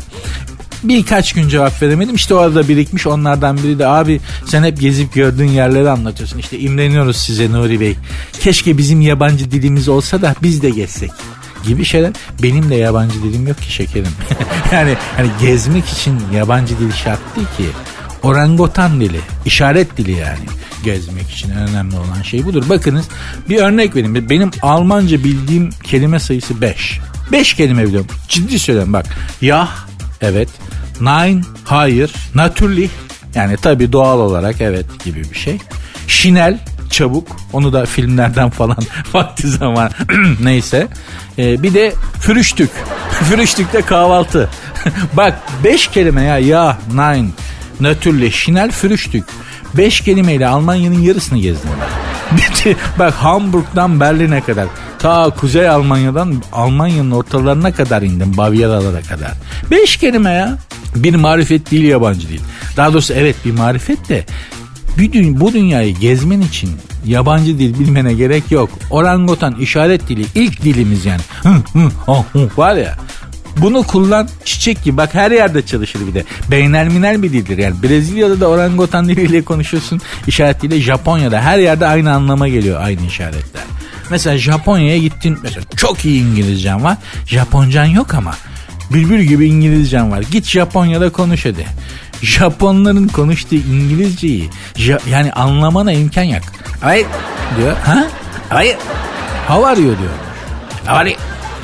[0.84, 2.16] birkaç gün cevap veremedim.
[2.16, 6.40] İşte o arada birikmiş onlardan biri de abi sen hep gezip gördüğün yerleri anlatıyorsun.
[6.40, 7.96] İşte imreniyoruz size Nuri Bey.
[8.40, 11.12] Keşke bizim yabancı dilimiz olsa da biz de gezsek
[11.64, 12.12] gibi şeyler.
[12.44, 14.12] Benim de yabancı dilim yok ki şekerim.
[14.72, 17.66] yani hani gezmek için yabancı dil şart değil ki.
[18.24, 20.46] Orangotan dili, işaret dili yani
[20.84, 22.70] gezmek için en önemli olan şey budur.
[22.70, 23.06] Bakınız
[23.50, 24.30] bir örnek vereyim.
[24.30, 27.00] Benim Almanca bildiğim kelime sayısı 5.
[27.32, 28.08] 5 kelime biliyorum.
[28.28, 29.06] Ciddi söylüyorum bak.
[29.42, 29.86] Yah,
[30.22, 30.50] evet.
[31.02, 32.12] Nein, hayır.
[32.36, 32.92] Natürlich,
[33.36, 35.58] yani tabi doğal olarak evet gibi bir şey.
[36.08, 36.60] Şinel,
[36.92, 37.28] çabuk.
[37.54, 38.78] Onu da filmlerden falan
[39.14, 39.92] vakti zaman
[40.40, 40.88] neyse.
[41.38, 42.70] Ee, bir de fürüştük.
[43.30, 44.50] fürüştük de kahvaltı.
[45.14, 47.34] Bak beş kelime ya ya nein
[47.80, 49.24] natürlich şinel fürüştük.
[49.74, 51.70] Beş kelimeyle Almanya'nın yarısını gezdim.
[53.00, 54.68] Bak Hamburg'dan Berlin'e kadar
[55.00, 59.32] ta Kuzey Almanya'dan Almanya'nın ortalarına kadar indim Bavyeralara kadar.
[59.72, 60.58] Beş kelime ya.
[60.96, 62.42] Bir marifet değil yabancı değil.
[62.78, 64.26] Daha doğrusu evet bir marifet de
[64.98, 66.70] bir bu dünyayı gezmen için
[67.06, 68.70] yabancı dil bilmene gerek yok.
[68.90, 71.22] Orangotan işaret dili ilk dilimiz yani.
[72.58, 72.98] var ya
[73.58, 74.98] bunu kullan çiçek gibi.
[74.98, 76.24] Bak her yerde çalışır bir de.
[76.52, 77.58] Beynelminel bir dildir.
[77.58, 80.02] Yani Brezilya'da da orangotan diliyle konuşuyorsun.
[80.28, 83.64] İşaret dili Japonya'da her yerde aynı anlama geliyor aynı işaretler.
[84.10, 85.38] Mesela Japonya'ya gittin.
[85.44, 86.98] Mesela çok iyi İngilizcen var.
[87.26, 88.36] Japoncan yok ama.
[88.94, 90.24] Bülbül gibi İngilizcen var.
[90.32, 91.66] Git Japonya'da konuş hadi.
[92.26, 96.42] Japonların konuştuğu İngilizceyi ja, yani anlamana imkan yok.
[96.82, 97.06] Hayır
[97.58, 97.76] diyor.
[97.86, 98.08] Ha?
[98.50, 98.78] Hayır.
[99.48, 100.12] How are you diyor.
[100.86, 101.16] How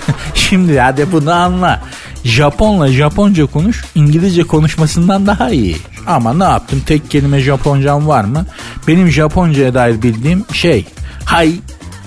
[0.34, 1.82] Şimdi hadi bunu anla.
[2.24, 5.78] Japonla Japonca konuş, İngilizce konuşmasından daha iyi.
[6.08, 6.84] Ama ne yaptım?
[6.86, 8.46] Tek kelime Japoncam var mı?
[8.88, 10.86] Benim Japonca'ya dair bildiğim şey,
[11.26, 11.52] hay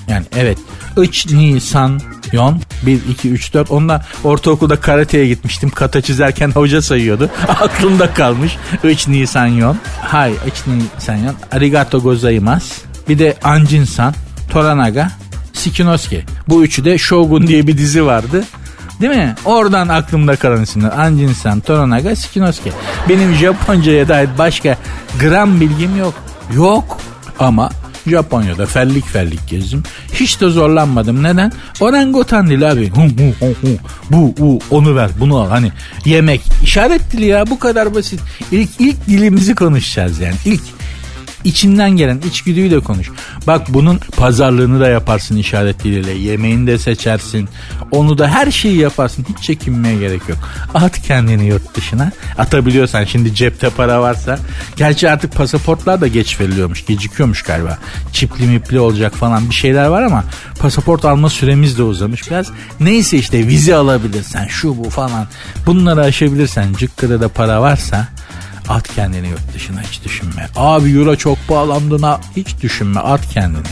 [0.08, 0.58] yani evet.
[1.02, 2.00] Iç Nisan
[2.32, 3.70] Yon 1, 2, 3, 4.
[3.70, 5.70] Onunla ortaokulda karateye gitmiştim.
[5.70, 7.30] Kata çizerken hoca sayıyordu.
[7.48, 8.56] Aklımda kalmış.
[8.84, 9.76] 3 Nisan Yon.
[10.00, 11.34] Hay 3 Nisan Yon.
[11.52, 12.74] Arigato gozaimasu.
[13.08, 14.14] Bir de Anjin-san.
[14.50, 15.10] Toranaga.
[15.52, 16.24] Sikinoski.
[16.48, 18.44] Bu üçü de Shogun diye bir dizi vardı.
[19.00, 19.34] Değil mi?
[19.44, 20.90] Oradan aklımda kalan isimler.
[20.90, 22.72] Anjin-san, Toranaga, Sikinoski.
[23.08, 24.76] Benim Japonca'ya dair başka
[25.20, 26.14] gram bilgim yok.
[26.54, 26.98] Yok.
[27.38, 27.70] Ama
[28.06, 29.82] Japonya'da fellik fellik gezdim.
[30.12, 31.22] Hiç de zorlanmadım.
[31.22, 31.52] Neden?
[31.80, 32.90] Orangutan dili abi.
[32.90, 33.68] Hu, hu, hu, hu.
[34.10, 35.48] Bu, bu, onu ver, bunu al.
[35.48, 35.72] Hani
[36.04, 36.40] yemek.
[36.62, 38.20] işaret dili ya bu kadar basit.
[38.52, 40.34] İlk, ilk dilimizi konuşacağız yani.
[40.44, 40.62] İlk
[41.44, 43.10] içinden gelen içgüdüyü konuş.
[43.46, 46.10] Bak bunun pazarlığını da yaparsın işaret diliyle.
[46.10, 47.48] Yemeğini de seçersin.
[47.90, 49.26] Onu da her şeyi yaparsın.
[49.28, 50.38] Hiç çekinmeye gerek yok.
[50.74, 52.12] At kendini yurt dışına.
[52.38, 54.38] Atabiliyorsan şimdi cepte para varsa.
[54.76, 56.86] Gerçi artık pasaportlar da geç veriliyormuş.
[56.86, 57.78] Gecikiyormuş galiba.
[58.12, 60.24] Çipli mipli olacak falan bir şeyler var ama
[60.60, 62.46] pasaport alma süremiz de uzamış biraz.
[62.80, 65.26] Neyse işte vize alabilirsen şu bu falan.
[65.66, 68.08] Bunları aşabilirsen cıkkıda da para varsa
[68.68, 70.48] At kendini yurt dışına hiç düşünme.
[70.56, 73.66] Abi euro çok pahalandığına hiç düşünme at kendini.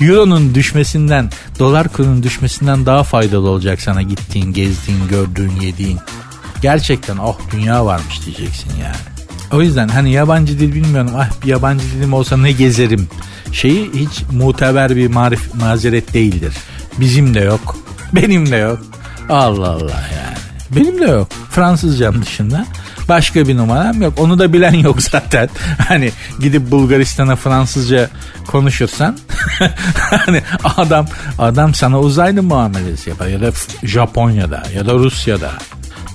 [0.00, 5.98] Euro'nun düşmesinden dolar kurunun düşmesinden daha faydalı olacak sana gittiğin, gezdiğin, gördüğün, yediğin.
[6.62, 8.96] Gerçekten oh dünya varmış diyeceksin yani.
[9.52, 13.08] O yüzden hani yabancı dil bilmiyorum ah bir yabancı dilim olsa ne gezerim
[13.52, 16.54] şeyi hiç muteber bir marif, mazeret değildir.
[17.00, 17.76] Bizim de yok.
[18.12, 18.78] Benim de yok.
[19.28, 20.36] Allah Allah yani.
[20.70, 21.28] Benim de yok.
[21.50, 22.66] Fransızcam dışında.
[23.08, 24.14] Başka bir numaram yok.
[24.18, 25.48] Onu da bilen yok zaten.
[25.88, 28.10] Hani gidip Bulgaristan'a Fransızca
[28.46, 29.18] konuşursan
[30.26, 30.42] hani
[30.76, 31.06] adam
[31.38, 33.50] adam sana uzaylı muamelesi yapar ya da
[33.82, 35.50] Japonya'da ya da Rusya'da.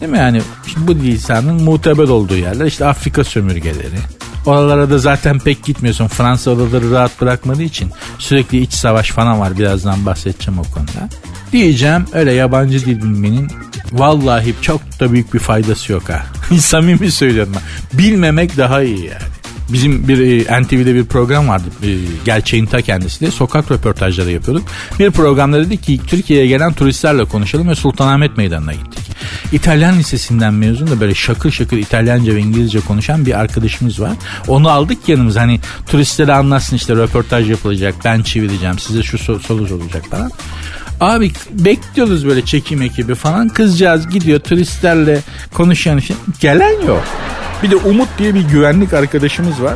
[0.02, 0.42] Değil mi yani
[0.78, 4.00] bu lisanın muteber olduğu yerler işte Afrika sömürgeleri.
[4.46, 6.08] Oralara da zaten pek gitmiyorsun.
[6.08, 9.58] Fransa oraları rahat bırakmadığı için sürekli iç savaş falan var.
[9.58, 11.10] Birazdan bahsedeceğim o konuda.
[11.52, 13.52] Diyeceğim öyle yabancı dil bilmenin
[13.92, 16.26] vallahi çok da büyük bir faydası yok ha.
[16.60, 17.98] Samimi söylüyorum ben.
[18.00, 19.32] Bilmemek daha iyi yani.
[19.74, 21.66] Bizim bir e, NTV'de bir program vardı.
[21.84, 21.90] E,
[22.26, 24.68] gerçeğin ta kendisi de sokak röportajları yapıyorduk.
[25.00, 29.12] Bir programda dedi ki Türkiye'ye gelen turistlerle konuşalım ve Sultanahmet Meydanı'na gittik.
[29.52, 34.12] İtalyan lisesinden mezun da böyle şakır şakır İtalyanca ve İngilizce konuşan bir arkadaşımız var.
[34.48, 40.06] Onu aldık yanımıza hani turistlere anlatsın işte röportaj yapılacak ben çevireceğim size şu soru olacak
[40.12, 40.32] falan.
[41.02, 43.50] Abi bekliyoruz böyle çekim ekibi falan.
[43.50, 45.22] Kızcağız gidiyor turistlerle
[45.54, 46.18] konuşan için.
[46.40, 47.04] Gelen yok.
[47.64, 49.76] Bir de Umut diye bir güvenlik arkadaşımız var.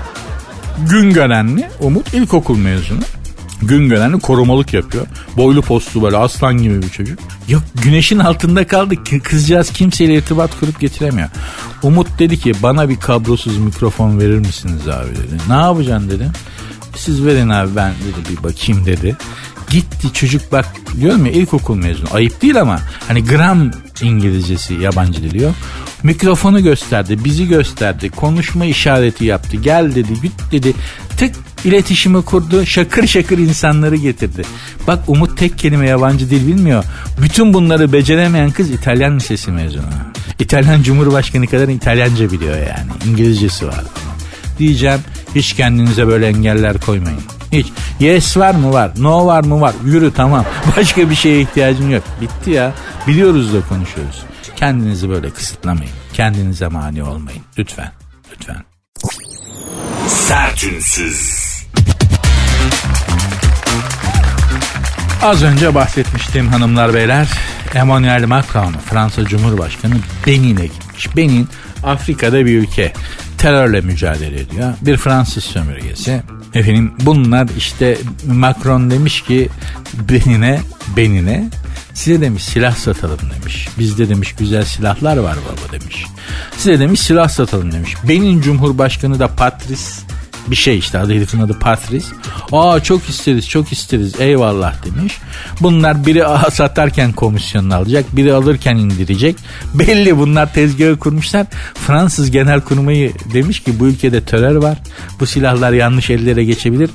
[0.89, 2.99] Gün görenli Umut ilkokul mezunu.
[3.61, 5.07] Gün görenli korumalık yapıyor.
[5.37, 7.19] Boylu postlu böyle aslan gibi bir çocuk.
[7.47, 8.99] Yok güneşin altında kaldık.
[9.23, 11.29] Kızcağız kimseyle irtibat kurup getiremiyor.
[11.83, 15.37] Umut dedi ki bana bir kablosuz mikrofon verir misiniz abi dedi.
[15.49, 16.31] Ne yapacaksın dedim.
[16.95, 19.17] Siz verin abi ben dedi bir bakayım dedi.
[19.69, 20.65] Gitti çocuk bak
[21.01, 22.07] diyorum ya ilkokul mezunu.
[22.13, 25.55] Ayıp değil ama hani gram İngilizcesi yabancı dili yok.
[26.03, 29.57] Mikrofonu gösterdi, bizi gösterdi, konuşma işareti yaptı.
[29.57, 30.73] Gel dedi, git dedi.
[31.17, 34.41] Tık iletişimi kurdu, şakır şakır insanları getirdi.
[34.87, 36.83] Bak Umut tek kelime yabancı dil bilmiyor.
[37.21, 39.85] Bütün bunları beceremeyen kız İtalyan lisesi mezunu.
[40.39, 43.11] İtalyan Cumhurbaşkanı kadar İtalyanca biliyor yani.
[43.11, 43.83] İngilizcesi var.
[44.59, 44.99] Diyeceğim
[45.35, 47.21] hiç kendinize böyle engeller koymayın.
[47.55, 47.67] Hiç.
[47.99, 48.91] Yes var mı var.
[48.97, 49.73] No var mı var.
[49.85, 50.45] Yürü tamam.
[50.77, 52.03] Başka bir şeye ihtiyacım yok.
[52.21, 52.71] Bitti ya.
[53.07, 54.23] Biliyoruz da konuşuyoruz.
[54.55, 55.91] Kendinizi böyle kısıtlamayın.
[56.13, 57.41] Kendinize mani olmayın.
[57.57, 57.91] Lütfen.
[58.31, 58.63] Lütfen.
[60.07, 61.45] Sertünsüz.
[65.23, 67.27] Az önce bahsetmiştim hanımlar beyler.
[67.75, 69.93] Emmanuel Macron Fransa Cumhurbaşkanı
[70.27, 71.15] Benin'e gitmiş.
[71.15, 71.47] Benin
[71.83, 72.93] Afrika'da bir ülke
[73.37, 74.73] terörle mücadele ediyor.
[74.81, 76.23] Bir Fransız sömürgesi.
[76.55, 79.49] Efendim bunlar işte Macron demiş ki
[79.93, 80.61] Benin'e
[80.97, 81.49] Benin'e
[81.93, 83.69] size demiş silah satalım demiş.
[83.79, 86.05] Bizde demiş güzel silahlar var baba demiş.
[86.57, 87.95] Size demiş silah satalım demiş.
[88.09, 89.81] Benin Cumhurbaşkanı da Patrice
[90.47, 92.05] bir şey işte adı herifin adı Patrice.
[92.51, 95.17] Aa çok isteriz çok isteriz eyvallah demiş.
[95.61, 99.35] Bunlar biri satarken komisyonunu alacak biri alırken indirecek.
[99.73, 101.47] Belli bunlar tezgahı kurmuşlar.
[101.73, 104.77] Fransız genel kurmayı demiş ki bu ülkede terör var.
[105.19, 106.89] Bu silahlar yanlış ellere geçebilir.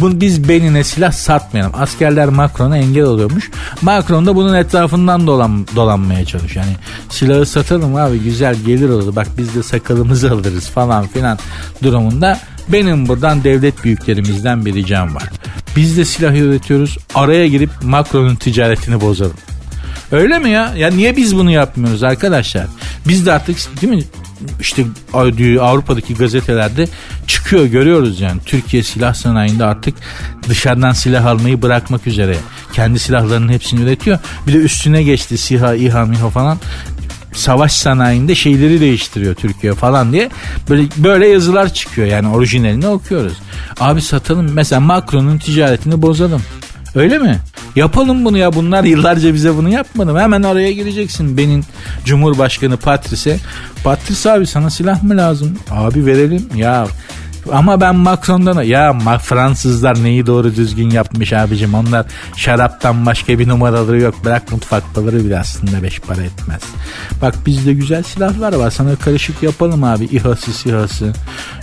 [0.00, 1.72] Bu, biz Benin'e silah satmayalım.
[1.74, 3.50] Askerler Macron'a engel oluyormuş.
[3.82, 6.66] Macron da bunun etrafından dolan, dolanmaya çalışıyor.
[6.66, 6.76] Yani
[7.08, 9.16] silahı satalım abi güzel gelir olur.
[9.16, 11.38] Bak biz de sakalımızı alırız falan filan
[11.82, 15.30] durumunda benim buradan devlet büyüklerimizden bir ricam var.
[15.76, 16.98] Biz de silah üretiyoruz.
[17.14, 19.36] Araya girip Macron'un ticaretini bozalım.
[20.12, 20.74] Öyle mi ya?
[20.76, 22.66] Ya niye biz bunu yapmıyoruz arkadaşlar?
[23.08, 24.02] Biz de artık değil mi
[24.60, 24.84] işte
[25.60, 26.88] Avrupa'daki gazetelerde
[27.26, 28.40] çıkıyor görüyoruz yani.
[28.46, 29.94] Türkiye silah sanayinde artık
[30.48, 32.36] dışarıdan silah almayı bırakmak üzere.
[32.72, 34.18] Kendi silahlarının hepsini üretiyor.
[34.46, 36.58] Bir de üstüne geçti SİHA, İHA, MİHA falan
[37.34, 40.30] savaş sanayinde şeyleri değiştiriyor Türkiye falan diye
[40.70, 43.38] böyle böyle yazılar çıkıyor yani orijinalini okuyoruz.
[43.80, 46.42] Abi satalım mesela Macron'un ticaretini bozalım.
[46.94, 47.38] Öyle mi?
[47.76, 50.20] Yapalım bunu ya bunlar yıllarca bize bunu yapmadı mı?
[50.20, 51.64] Hemen araya gireceksin benim
[52.04, 53.36] Cumhurbaşkanı Patrice.
[53.84, 55.58] Patrice abi sana silah mı lazım?
[55.70, 56.48] Abi verelim.
[56.54, 56.86] Ya
[57.52, 61.74] ama ben Macron'dan ya Fransızlar neyi doğru düzgün yapmış abicim?
[61.74, 64.14] Onlar şaraptan başka bir numaraları yok.
[64.24, 66.60] Bırak mutfaktaları bile aslında beş para etmez.
[67.22, 68.70] Bak bizde güzel silahlar var.
[68.70, 70.04] Sana karışık yapalım abi.
[70.04, 71.12] İHA'sı SİHA'sı.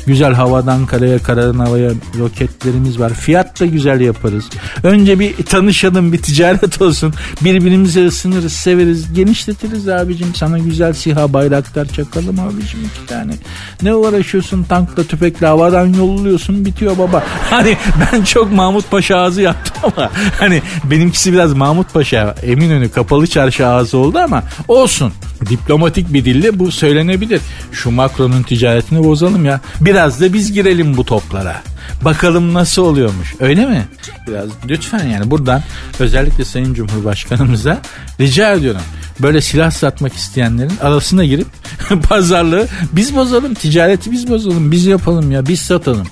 [0.05, 3.13] Güzel havadan karaya karadan havaya roketlerimiz var.
[3.13, 4.45] Fiyat da güzel yaparız.
[4.83, 7.13] Önce bir tanışalım bir ticaret olsun.
[7.41, 10.35] Birbirimize ısınırız severiz genişletiriz abicim.
[10.35, 13.33] Sana güzel SİHA bayraklar çakalım abicim iki tane.
[13.81, 14.63] Ne uğraşıyorsun?
[14.63, 17.23] Tankla tüfekle hava havadan yolluyorsun bitiyor baba.
[17.49, 23.27] Hani ben çok Mahmut Paşa ağzı yaptım ama hani benimkisi biraz Mahmut Paşa Eminönü kapalı
[23.27, 25.13] çarşı ağzı oldu ama olsun.
[25.49, 27.41] Diplomatik bir dille bu söylenebilir.
[27.71, 29.59] Şu Macron'un ticaretini bozalım ya.
[29.81, 31.61] Biraz da biz girelim bu toplara.
[32.01, 33.35] Bakalım nasıl oluyormuş.
[33.39, 33.85] Öyle mi?
[34.27, 35.63] Biraz lütfen yani buradan
[35.99, 37.81] özellikle Sayın Cumhurbaşkanımıza
[38.19, 38.81] rica ediyorum.
[39.19, 41.47] Böyle silah satmak isteyenlerin arasına girip
[42.09, 46.07] pazarlığı biz bozalım, ticareti biz bozalım, biz yapalım ya, biz satalım.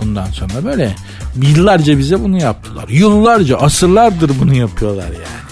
[0.00, 0.94] Bundan sonra böyle
[1.42, 2.88] yıllarca bize bunu yaptılar.
[2.88, 5.44] Yıllarca, asırlardır bunu yapıyorlar yani.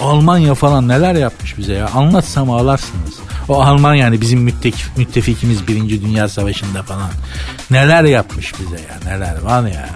[0.00, 1.88] Almanya falan neler yapmış bize ya.
[1.88, 3.14] Anlatsam ağlarsınız.
[3.48, 7.10] O Alman yani bizim müttefik, müttefikimiz Birinci Dünya Savaşı'nda falan.
[7.70, 9.88] Neler yapmış bize ya neler var ya.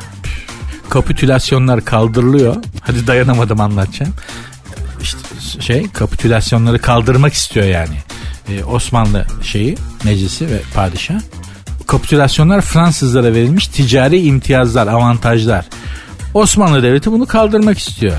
[0.89, 2.57] Kapitülasyonlar kaldırılıyor.
[2.81, 4.15] Hadi dayanamadım anlatacağım.
[5.03, 5.19] İşte
[5.61, 7.97] şey kapitülasyonları kaldırmak istiyor yani.
[8.49, 11.21] Ee, Osmanlı şeyi meclisi ve padişah.
[11.87, 15.67] Kapitülasyonlar Fransızlara verilmiş ticari imtiyazlar, avantajlar.
[16.35, 18.17] Osmanlı Devleti bunu kaldırmak istiyor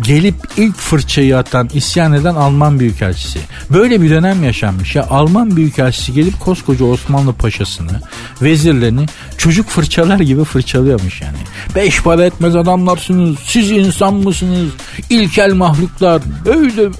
[0.00, 3.38] gelip ilk fırçayı atan, isyan eden Alman Büyükelçisi.
[3.70, 5.06] Böyle bir dönem yaşanmış ya.
[5.10, 8.00] Alman Büyükelçisi gelip koskoca Osmanlı Paşasını,
[8.42, 9.06] vezirlerini
[9.38, 11.38] çocuk fırçalar gibi fırçalıyormuş yani.
[11.74, 14.68] Beş para etmez adamlarsınız, siz insan mısınız,
[15.10, 16.22] ilkel mahluklar.
[16.46, 16.90] Böyle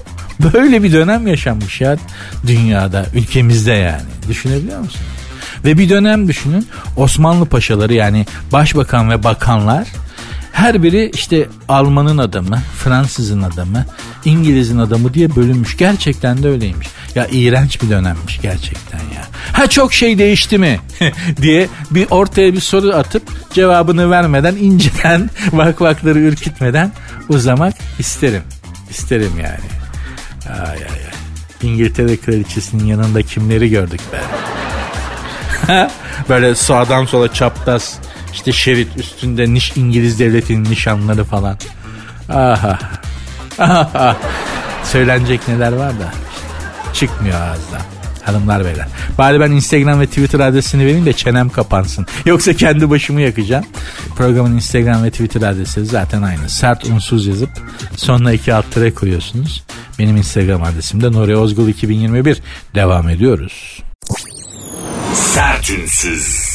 [0.53, 1.97] böyle bir dönem yaşanmış ya
[2.47, 4.09] dünyada, ülkemizde yani.
[4.29, 5.05] Düşünebiliyor musunuz?
[5.65, 9.87] Ve bir dönem düşünün Osmanlı paşaları yani başbakan ve bakanlar
[10.53, 13.85] her biri işte Alman'ın adamı, Fransız'ın adamı,
[14.25, 15.77] İngiliz'in adamı diye bölünmüş.
[15.77, 16.87] Gerçekten de öyleymiş.
[17.15, 19.27] Ya iğrenç bir dönemmiş gerçekten ya.
[19.53, 20.79] Ha çok şey değişti mi
[21.41, 26.91] diye bir ortaya bir soru atıp cevabını vermeden inceden vakvakları ürkütmeden
[27.29, 28.43] uzamak isterim.
[28.89, 29.69] İsterim yani.
[30.59, 31.13] Ay ay ay.
[31.61, 34.21] İngiltere kraliçesinin yanında kimleri gördük be.
[36.29, 37.99] Böyle sağdan sola çapraz
[38.33, 41.57] işte şerit üstünde niş İngiliz devletinin nişanları falan.
[42.29, 42.79] Aha.
[43.59, 44.17] Aha.
[44.83, 46.13] Söylenecek neler var da
[46.93, 47.81] çıkmıyor ağızdan.
[48.23, 48.87] Hanımlar beyler.
[49.17, 52.05] Bari ben Instagram ve Twitter adresini vereyim de çenem kapansın.
[52.25, 53.65] Yoksa kendi başımı yakacağım.
[54.15, 56.49] Programın Instagram ve Twitter adresi zaten aynı.
[56.49, 57.49] Sert unsuz yazıp
[57.97, 59.63] sonuna iki alt tere koyuyorsunuz.
[59.99, 62.41] Benim Instagram adresim de Nuri Ozgul 2021.
[62.75, 63.79] Devam ediyoruz.
[65.13, 66.52] Sert unsuz.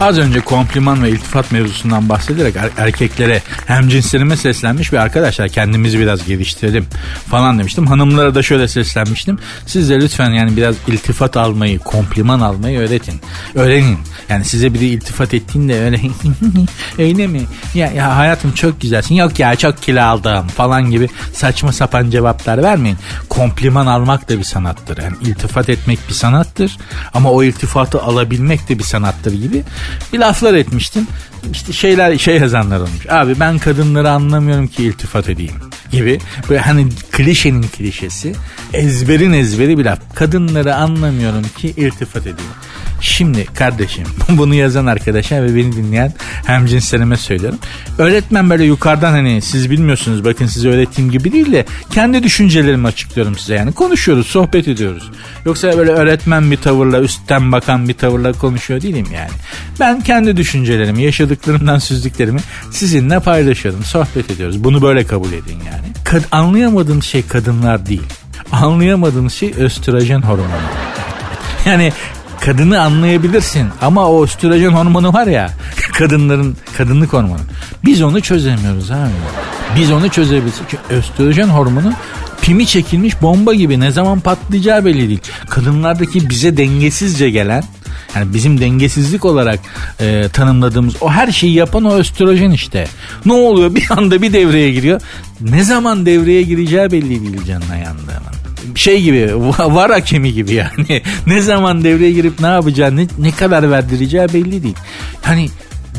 [0.00, 5.98] Az önce kompliman ve iltifat mevzusundan bahsederek er- erkeklere hem cinslerime seslenmiş ve arkadaşlar kendimizi
[5.98, 6.86] biraz geliştirelim
[7.30, 7.86] falan demiştim.
[7.86, 9.38] Hanımlara da şöyle seslenmiştim.
[9.66, 13.20] Siz de lütfen yani biraz iltifat almayı, kompliman almayı öğretin.
[13.54, 13.98] Öğrenin.
[14.28, 16.00] Yani size biri iltifat ettiğinde öyle
[16.98, 17.40] öyle mi?
[17.74, 19.14] Ya, ya hayatım çok güzelsin.
[19.14, 22.98] Yok ya çok kilo aldım falan gibi saçma sapan cevaplar vermeyin.
[23.28, 25.02] Kompliman almak da bir sanattır.
[25.02, 26.76] Yani iltifat etmek bir sanattır.
[27.14, 29.62] Ama o iltifatı alabilmek de bir sanattır gibi
[30.12, 31.06] bir laflar etmiştim.
[31.52, 33.06] İşte şeyler şey yazanlar olmuş.
[33.08, 35.54] Abi ben kadınları anlamıyorum ki iltifat edeyim
[35.92, 36.18] gibi.
[36.48, 38.32] Böyle hani klişenin klişesi.
[38.72, 39.98] Ezberin ezberi bir laf.
[40.14, 42.50] Kadınları anlamıyorum ki iltifat edeyim.
[43.00, 46.12] Şimdi kardeşim bunu yazan arkadaşa ve beni dinleyen
[46.46, 46.68] hem
[47.16, 47.58] söylüyorum.
[47.98, 53.38] Öğretmen böyle yukarıdan hani siz bilmiyorsunuz bakın size öğrettiğim gibi değil de kendi düşüncelerimi açıklıyorum
[53.38, 53.72] size yani.
[53.72, 55.10] Konuşuyoruz, sohbet ediyoruz.
[55.44, 59.30] Yoksa böyle öğretmen bir tavırla, üstten bakan bir tavırla konuşuyor değilim yani.
[59.80, 64.64] Ben kendi düşüncelerimi, yaşadıklarımdan süzdüklerimi sizinle paylaşıyorum, sohbet ediyoruz.
[64.64, 65.86] Bunu böyle kabul edin yani.
[66.04, 68.02] Kad anlayamadığım şey kadınlar değil.
[68.52, 70.46] Anlayamadığım şey östrojen hormonu.
[71.66, 71.92] Yani
[72.40, 75.50] kadını anlayabilirsin ama o östrojen hormonu var ya
[75.92, 77.40] kadınların kadınlık hormonu.
[77.84, 79.10] Biz onu çözemiyoruz abi.
[79.76, 80.54] Biz onu çözebiliriz.
[80.58, 81.92] Çünkü östrojen hormonu
[82.42, 85.20] pimi çekilmiş bomba gibi ne zaman patlayacağı belli değil.
[85.48, 87.64] Kadınlardaki bize dengesizce gelen
[88.14, 89.60] yani bizim dengesizlik olarak
[90.00, 92.86] e, tanımladığımız o her şeyi yapan o östrojen işte.
[93.26, 95.00] Ne oluyor bir anda bir devreye giriyor.
[95.40, 101.02] Ne zaman devreye gireceği belli değil canına yandığının şey gibi var hakemi gibi yani.
[101.26, 104.76] ne zaman devreye girip ne yapacağı ne, ne kadar verdireceği belli değil.
[105.22, 105.48] Hani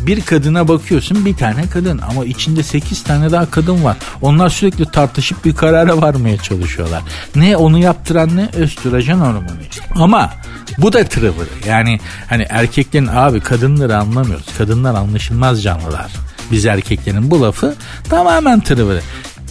[0.08, 3.97] bir kadına bakıyorsun bir tane kadın ama içinde sekiz tane daha kadın var.
[4.21, 7.03] Onlar sürekli tartışıp bir karara varmaya çalışıyorlar.
[7.36, 8.49] Ne onu yaptıran ne?
[8.53, 9.58] Östrojen hormonu.
[9.95, 10.34] Ama
[10.77, 11.49] bu da tırıvırı.
[11.67, 11.99] Yani
[12.30, 14.45] hani erkeklerin abi kadınları anlamıyoruz.
[14.58, 16.12] Kadınlar anlaşılmaz canlılar.
[16.51, 17.75] Biz erkeklerin bu lafı
[18.10, 19.01] tamamen tırıvırı.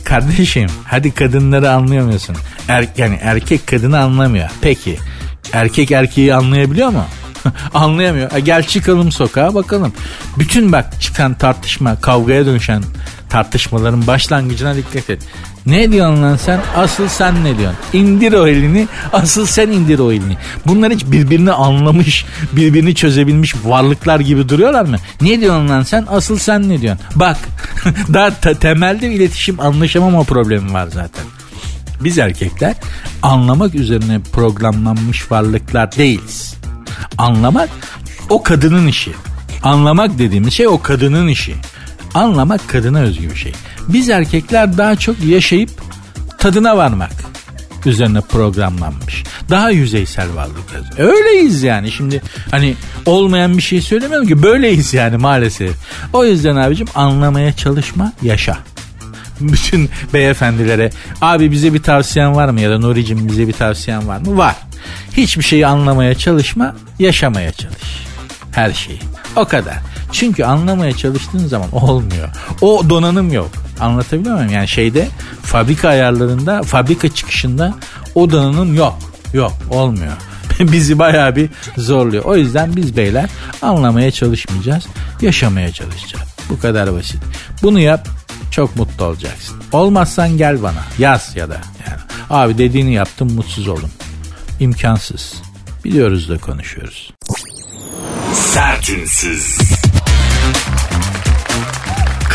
[0.06, 2.36] Kardeşim hadi kadınları anlıyor musun?
[2.68, 4.50] Er, yani erkek kadını anlamıyor.
[4.60, 4.98] Peki
[5.52, 7.04] erkek erkeği anlayabiliyor mu?
[7.74, 8.32] Anlayamıyor.
[8.32, 9.92] E gel çıkalım sokağa bakalım.
[10.38, 12.82] Bütün bak çıkan tartışma, kavgaya dönüşen
[13.28, 15.22] tartışmaların başlangıcına dikkat et.
[15.66, 16.60] Ne diyorsun lan sen?
[16.76, 17.78] Asıl sen ne diyorsun?
[17.92, 18.88] İndir o elini.
[19.12, 20.36] Asıl sen indir o elini.
[20.66, 24.96] Bunlar hiç birbirini anlamış, birbirini çözebilmiş varlıklar gibi duruyorlar mı?
[25.20, 26.06] Ne diyorsun lan sen?
[26.10, 27.04] Asıl sen ne diyorsun?
[27.14, 27.36] Bak
[28.14, 31.24] daha temelde iletişim anlaşamama problemi var zaten.
[32.00, 32.74] Biz erkekler
[33.22, 36.54] anlamak üzerine programlanmış varlıklar değiliz.
[37.18, 37.68] Anlamak
[38.30, 39.12] o kadının işi.
[39.62, 41.54] Anlamak dediğimiz şey o kadının işi.
[42.14, 43.52] Anlamak kadına özgü bir şey.
[43.88, 45.70] Biz erkekler daha çok yaşayıp
[46.38, 47.10] tadına varmak.
[47.86, 49.24] üzerine programlanmış.
[49.50, 50.86] Daha yüzeysel varlıklarız.
[50.98, 52.74] Öyleyiz yani şimdi hani
[53.06, 55.70] olmayan bir şey söylemiyorum ki böyleyiz yani maalesef.
[56.12, 58.58] O yüzden abicim anlamaya çalışma yaşa.
[59.40, 60.90] Bütün beyefendilere
[61.22, 64.36] abi bize bir tavsiyen var mı ya da Nuri'cim bize bir tavsiyen var mı?
[64.36, 64.56] Var.
[65.16, 68.06] Hiçbir şeyi anlamaya çalışma yaşamaya çalış.
[68.52, 69.00] Her şeyi.
[69.36, 69.76] O kadar.
[70.12, 72.28] Çünkü anlamaya çalıştığın zaman olmuyor.
[72.60, 73.50] O donanım yok.
[73.80, 74.52] Anlatabiliyor muyum?
[74.52, 75.08] Yani şeyde
[75.42, 77.74] fabrika ayarlarında, fabrika çıkışında
[78.14, 78.98] o donanım yok.
[79.32, 80.12] Yok olmuyor.
[80.60, 82.24] Bizi bayağı bir zorluyor.
[82.24, 83.30] O yüzden biz beyler
[83.62, 84.86] anlamaya çalışmayacağız.
[85.20, 86.28] Yaşamaya çalışacağız.
[86.50, 87.20] Bu kadar basit.
[87.62, 88.08] Bunu yap
[88.50, 89.56] çok mutlu olacaksın.
[89.72, 92.00] Olmazsan gel bana yaz ya da yani.
[92.30, 93.90] Abi dediğini yaptım mutsuz oldum.
[94.60, 95.34] İmkansız.
[95.84, 97.12] Biliyoruz da konuşuyoruz.
[98.36, 99.58] Sertünsüz.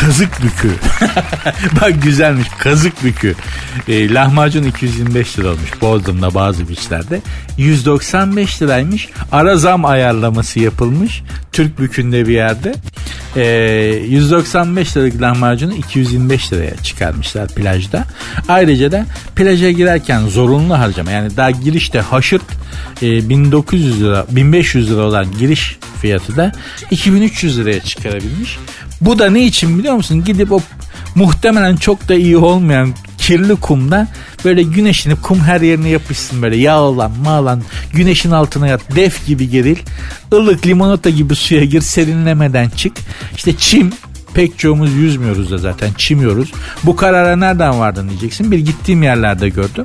[0.04, 0.70] Kazık bükü.
[1.80, 3.34] Bak güzelmiş kazık bükü.
[3.88, 7.20] E, lahmacun 225 lira olmuş Bodrum'da bazı biçlerde.
[7.58, 9.08] 195 liraymış.
[9.32, 11.22] Ara zam ayarlaması yapılmış.
[11.52, 12.74] Türk bükünde bir yerde.
[13.36, 13.44] E,
[14.08, 18.04] 195 liralık lahmacunu 225 liraya çıkarmışlar plajda.
[18.48, 22.46] Ayrıca da plaja girerken zorunlu harcama yani daha girişte haşırt
[23.02, 26.52] e, 1900 lira 1500 lira olan giriş fiyatı da
[26.90, 28.58] 2300 liraya çıkarabilmiş.
[29.04, 30.24] Bu da ne için biliyor musun?
[30.24, 30.60] Gidip o
[31.14, 34.08] muhtemelen çok da iyi olmayan kirli kumda
[34.44, 39.50] böyle güneşini kum her yerine yapışsın böyle yağ olan mağlan güneşin altına yat def gibi
[39.50, 39.76] geril
[40.32, 42.92] ılık limonata gibi suya gir serinlemeden çık
[43.36, 43.92] işte çim
[44.34, 46.52] pek çoğumuz yüzmüyoruz da zaten çimiyoruz.
[46.84, 48.50] Bu karara nereden vardın diyeceksin.
[48.50, 49.84] Bir gittiğim yerlerde gördüm.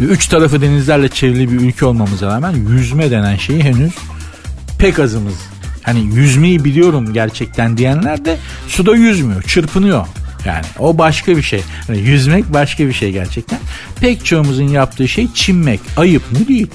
[0.00, 3.92] Üç tarafı denizlerle çevrili bir ülke olmamıza rağmen yüzme denen şeyi henüz
[4.78, 5.34] pek azımız
[5.82, 8.36] hani yüzmeyi biliyorum gerçekten diyenler de
[8.68, 10.06] suda yüzmüyor, çırpınıyor.
[10.46, 11.62] Yani o başka bir şey.
[11.88, 13.58] Yani yüzmek başka bir şey gerçekten.
[14.00, 15.80] Pek çoğumuzun yaptığı şey çimmek.
[15.96, 16.66] Ayıp mı değil.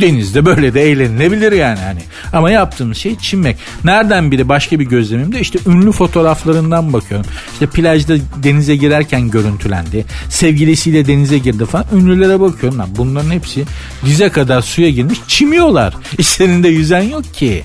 [0.00, 2.00] Denizde böyle de eğlenilebilir yani hani.
[2.32, 3.56] Ama yaptığımız şey çimmek.
[3.84, 7.26] Nereden biri başka bir gözlemimde işte ünlü fotoğraflarından bakıyorum.
[7.52, 10.04] İşte plajda denize girerken görüntülendi.
[10.28, 11.86] Sevgilisiyle denize girdi falan.
[11.94, 12.78] Ünlülere bakıyorum.
[12.78, 13.64] Lan bunların hepsi
[14.04, 15.94] dize kadar suya girmiş çimiyorlar.
[16.18, 17.64] İçlerinde yüzen yok ki.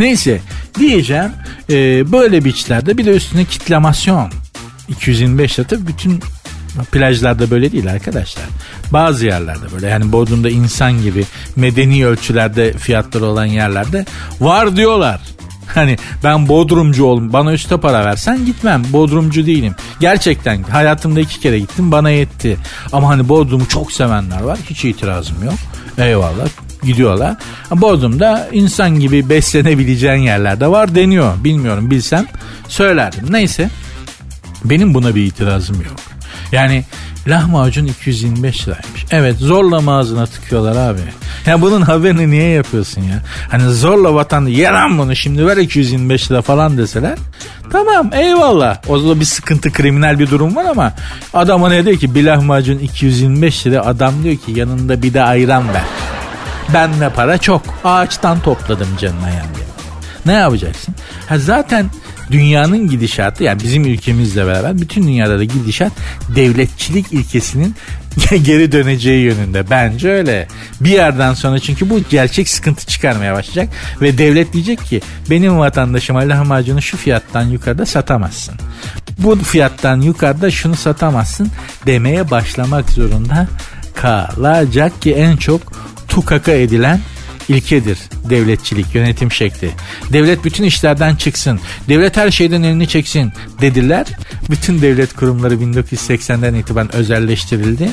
[0.00, 0.40] Neyse
[0.78, 1.32] diyeceğim
[1.70, 4.30] e, böyle beachlerde bir de üstüne kitlamasyon
[4.88, 6.20] 225 lira tabii bütün
[6.92, 8.44] plajlarda böyle değil arkadaşlar.
[8.92, 11.24] Bazı yerlerde böyle yani Bodrum'da insan gibi
[11.56, 14.06] medeni ölçülerde fiyatları olan yerlerde
[14.40, 15.20] var diyorlar.
[15.74, 19.74] Hani ben bodrumcu oldum bana üstte para versen gitmem bodrumcu değilim.
[20.00, 22.56] Gerçekten hayatımda iki kere gittim bana yetti.
[22.92, 25.54] Ama hani bodrumu çok sevenler var hiç itirazım yok.
[25.98, 26.48] Eyvallah
[26.82, 27.36] gidiyorlar.
[27.70, 31.44] Bodrum'da insan gibi beslenebileceğin yerlerde var deniyor.
[31.44, 32.26] Bilmiyorum bilsem
[32.68, 33.32] söylerdim.
[33.32, 33.70] Neyse
[34.64, 35.96] benim buna bir itirazım yok.
[36.52, 36.84] Yani
[37.28, 39.04] lahmacun 225 liraymış.
[39.10, 41.00] Evet zorla ağzına tıkıyorlar abi.
[41.46, 43.22] Ya bunun haberini niye yapıyorsun ya?
[43.50, 47.18] Hani zorla vatan yaran bunu şimdi ver 225 lira falan deseler.
[47.72, 48.78] Tamam eyvallah.
[48.88, 50.92] O zaman bir sıkıntı kriminal bir durum var ama
[51.34, 55.68] adama ne diyor ki bir lahmacun 225 lira adam diyor ki yanında bir de ayran
[55.68, 55.82] ver.
[56.74, 57.62] Ben de para çok.
[57.84, 59.60] Ağaçtan topladım canına yani.
[60.26, 60.94] Ne yapacaksın?
[61.28, 61.86] Ha zaten
[62.30, 65.92] dünyanın gidişatı yani bizim ülkemizle beraber bütün dünyada da gidişat
[66.36, 67.74] devletçilik ilkesinin
[68.42, 69.70] geri döneceği yönünde.
[69.70, 70.48] Bence öyle.
[70.80, 75.00] Bir yerden sonra çünkü bu gerçek sıkıntı çıkarmaya başlayacak ve devlet diyecek ki
[75.30, 78.54] benim vatandaşıma lahmacunu şu fiyattan yukarıda satamazsın.
[79.18, 81.48] Bu fiyattan yukarıda şunu satamazsın
[81.86, 83.48] demeye başlamak zorunda
[83.94, 85.60] kalacak ki en çok
[86.10, 87.00] tukaka edilen
[87.48, 87.98] ilkedir
[88.30, 89.70] devletçilik, yönetim şekli.
[90.12, 94.06] Devlet bütün işlerden çıksın, devlet her şeyden elini çeksin dediler.
[94.50, 97.90] Bütün devlet kurumları 1980'den itibaren özelleştirildi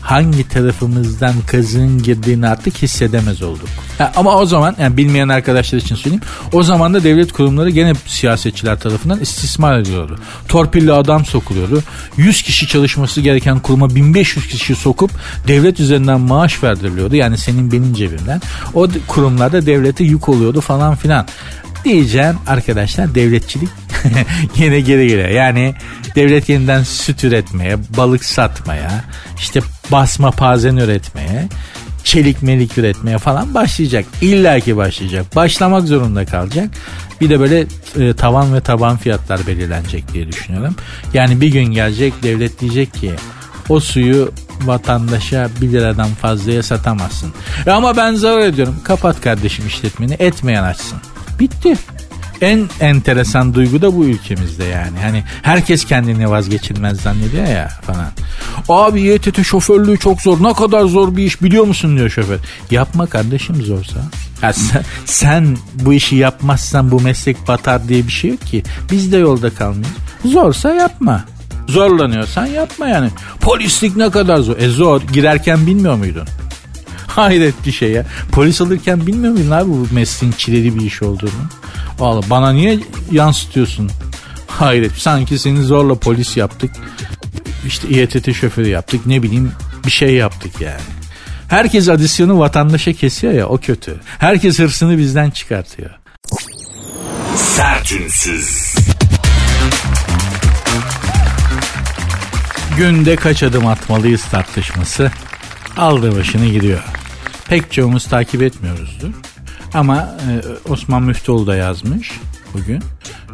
[0.00, 3.68] hangi tarafımızdan kazığın girdiğini artık hissedemez olduk.
[3.98, 6.22] Ha, ama o zaman yani bilmeyen arkadaşlar için söyleyeyim.
[6.52, 10.18] O zaman da devlet kurumları gene siyasetçiler tarafından istismar ediliyordu.
[10.48, 11.82] Torpilli adam sokuluyordu.
[12.16, 15.10] 100 kişi çalışması gereken kuruma 1500 kişi sokup
[15.48, 17.16] devlet üzerinden maaş verdiriliyordu.
[17.16, 18.40] Yani senin benim cebimden.
[18.74, 21.26] O kurumlarda devlete yük oluyordu falan filan
[21.84, 23.68] diyeceğim arkadaşlar devletçilik
[24.56, 25.28] yine geri geliyor.
[25.28, 25.74] Yani
[26.14, 29.04] devlet yeniden süt üretmeye, balık satmaya,
[29.38, 29.60] işte
[29.92, 31.48] basma pazen üretmeye,
[32.04, 34.04] çelik melik üretmeye falan başlayacak.
[34.22, 35.36] İlla ki başlayacak.
[35.36, 36.68] Başlamak zorunda kalacak.
[37.20, 37.66] Bir de böyle
[37.98, 40.74] e, tavan ve taban fiyatlar belirlenecek diye düşünüyorum.
[41.14, 43.12] Yani bir gün gelecek devlet diyecek ki
[43.68, 44.32] o suyu
[44.64, 47.32] vatandaşa 1 liradan fazlaya satamazsın.
[47.66, 48.76] E ama ben zarar ediyorum.
[48.84, 50.98] Kapat kardeşim işletmeni etmeyen açsın.
[51.40, 51.74] Bitti.
[52.40, 54.98] En enteresan duygu da bu ülkemizde yani.
[55.02, 58.06] Hani herkes kendini vazgeçilmez zannediyor ya falan.
[58.68, 60.42] Abi YTT şoförlüğü çok zor.
[60.42, 62.38] Ne kadar zor bir iş biliyor musun diyor şoför.
[62.70, 64.00] Yapma kardeşim zorsa.
[64.42, 68.62] Ya sen, sen bu işi yapmazsan bu meslek batar diye bir şey yok ki.
[68.90, 69.96] Biz de yolda kalmıyoruz.
[70.24, 71.24] Zorsa yapma.
[71.68, 73.10] Zorlanıyorsan yapma yani.
[73.40, 74.58] Polislik ne kadar zor.
[74.58, 75.02] E zor.
[75.12, 76.26] Girerken bilmiyor muydun?
[77.16, 78.06] Hayret bir şey ya.
[78.32, 81.30] Polis alırken bilmiyor muydun abi bu mesleğin çileli bir iş olduğunu?
[81.98, 82.78] Valla bana niye
[83.12, 83.90] yansıtıyorsun?
[84.46, 84.92] Hayret.
[84.92, 86.70] Sanki seni zorla polis yaptık.
[87.66, 89.06] İşte İETT şoförü yaptık.
[89.06, 89.52] Ne bileyim
[89.86, 90.80] bir şey yaptık yani.
[91.48, 94.00] Herkes adisyonu vatandaşa kesiyor ya o kötü.
[94.18, 95.90] Herkes hırsını bizden çıkartıyor.
[97.36, 98.74] Sertünsüz.
[102.76, 105.10] Günde kaç adım atmalıyız tartışması
[105.76, 106.99] aldı başını gidiyor.
[107.50, 109.08] Pek çoğumuz takip etmiyoruzdur.
[109.74, 112.10] Ama e, Osman Müftüoğlu da yazmış
[112.54, 112.82] bugün.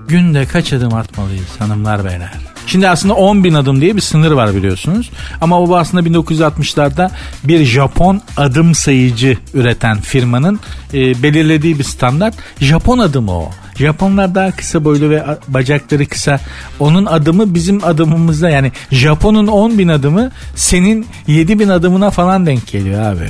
[0.09, 2.33] Günde kaç adım atmalıyız hanımlar beyler?
[2.67, 5.11] Şimdi aslında 10 bin adım diye bir sınır var biliyorsunuz.
[5.41, 7.11] Ama o aslında 1960'larda
[7.45, 10.61] bir Japon adım sayıcı üreten firmanın
[10.95, 12.35] e, belirlediği bir standart.
[12.61, 13.51] Japon adımı o.
[13.79, 16.41] Japonlar daha kısa boylu ve bacakları kısa.
[16.81, 22.67] Onun adımı bizim adımımızda yani Japon'un 10 bin adımı senin 7 bin adımına falan denk
[22.67, 23.29] geliyor abi.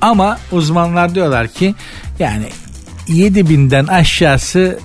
[0.00, 1.74] Ama uzmanlar diyorlar ki
[2.18, 2.46] yani
[3.08, 4.78] 7 binden aşağısı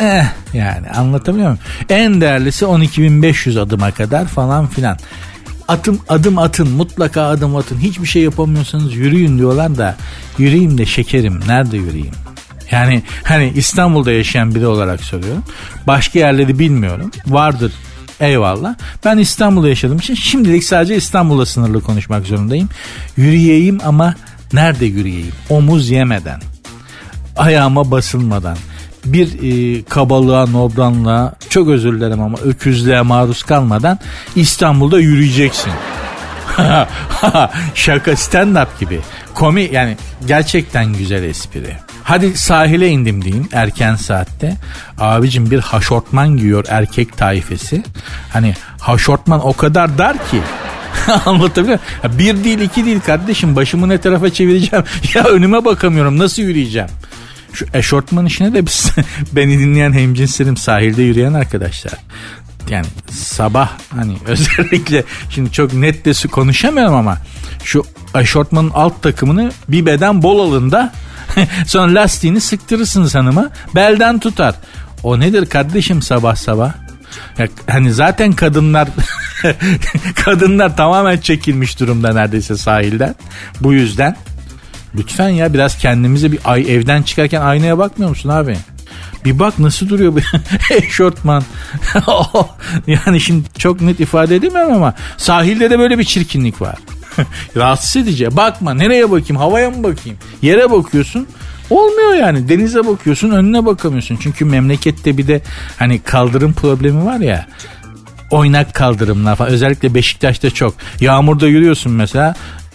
[0.00, 1.60] eh yani anlatabiliyor muyum?
[1.88, 4.98] En değerlisi 12.500 adıma kadar falan filan.
[5.68, 9.96] Atım adım atın mutlaka adım atın hiçbir şey yapamıyorsanız yürüyün diyorlar da
[10.38, 12.14] yürüyeyim de şekerim nerede yürüyeyim?
[12.70, 15.44] Yani hani İstanbul'da yaşayan biri olarak soruyorum.
[15.86, 17.10] Başka yerleri bilmiyorum.
[17.26, 17.72] Vardır
[18.20, 18.74] eyvallah.
[19.04, 22.68] Ben İstanbul'da yaşadığım için şimdilik sadece İstanbul'da sınırlı konuşmak zorundayım.
[23.16, 24.14] Yürüyeyim ama
[24.52, 25.32] nerede yürüyeyim?
[25.50, 26.40] Omuz yemeden,
[27.36, 28.56] ayağıma basılmadan,
[29.04, 33.98] bir e, kabalığa, nobranlığa, çok özür dilerim ama öküzlüğe maruz kalmadan
[34.36, 35.72] İstanbul'da yürüyeceksin.
[37.74, 39.00] Şaka stand up gibi.
[39.34, 39.96] Komi yani
[40.26, 41.76] gerçekten güzel espri.
[42.02, 44.56] Hadi sahile indim diyeyim erken saatte.
[44.98, 47.82] Abicim bir haşortman giyiyor erkek taifesi.
[48.32, 50.40] Hani haşortman o kadar dar ki
[51.26, 52.18] Anlatabiliyor muyum?
[52.18, 54.84] Bir değil iki değil kardeşim başımı ne tarafa çevireceğim.
[55.14, 56.88] ya önüme bakamıyorum nasıl yürüyeceğim.
[57.52, 58.90] Şu eşortman işine de biz,
[59.32, 61.92] beni dinleyen hemcinslerim sahilde yürüyen arkadaşlar.
[62.70, 67.18] Yani sabah hani özellikle şimdi çok net de konuşamıyorum ama
[67.64, 67.84] şu
[68.14, 70.92] eşortmanın alt takımını bir beden bol alında
[71.66, 74.54] sonra lastiğini sıktırırsınız hanıma belden tutar.
[75.02, 76.81] O nedir kardeşim sabah sabah?
[77.66, 78.88] Hani zaten kadınlar
[80.24, 83.14] kadınlar tamamen çekilmiş durumda neredeyse sahilden.
[83.60, 84.16] Bu yüzden
[84.94, 88.56] lütfen ya biraz kendimize bir ay evden çıkarken aynaya bakmıyor musun abi?
[89.24, 90.18] Bir bak nasıl duruyor bu
[90.74, 91.44] eşortman.
[92.86, 96.76] yani şimdi çok net ifade edemiyorum ama sahilde de böyle bir çirkinlik var.
[97.56, 98.36] Rahatsız edici.
[98.36, 100.18] Bakma nereye bakayım havaya mı bakayım?
[100.42, 101.28] Yere bakıyorsun
[101.72, 104.18] Olmuyor yani denize bakıyorsun önüne bakamıyorsun.
[104.20, 105.42] Çünkü memlekette bir de
[105.78, 107.46] hani kaldırım problemi var ya
[108.30, 110.74] oynak kaldırımlar falan özellikle Beşiktaş'ta çok.
[111.00, 112.34] Yağmurda yürüyorsun mesela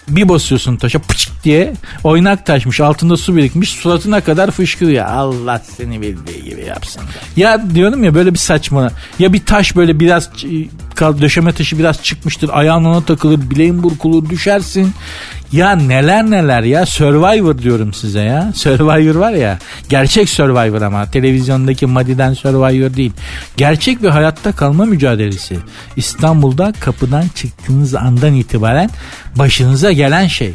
[0.09, 1.73] bir basıyorsun taşa pıçık diye
[2.03, 5.05] oynak taşmış altında su birikmiş suratına kadar fışkırıyor.
[5.05, 7.01] Allah seni bildiği gibi yapsın.
[7.35, 10.29] Ya diyorum ya böyle bir saçma ya bir taş böyle biraz
[10.99, 14.93] döşeme taşı biraz çıkmıştır ayağın ona takılır bileğin burkulur düşersin.
[15.51, 18.51] Ya neler neler ya Survivor diyorum size ya.
[18.55, 23.11] Survivor var ya gerçek Survivor ama televizyondaki Madi'den Survivor değil.
[23.57, 25.57] Gerçek bir hayatta kalma mücadelesi.
[25.95, 28.89] İstanbul'da kapıdan çıktığınız andan itibaren
[29.35, 30.53] başınıza gelen şey.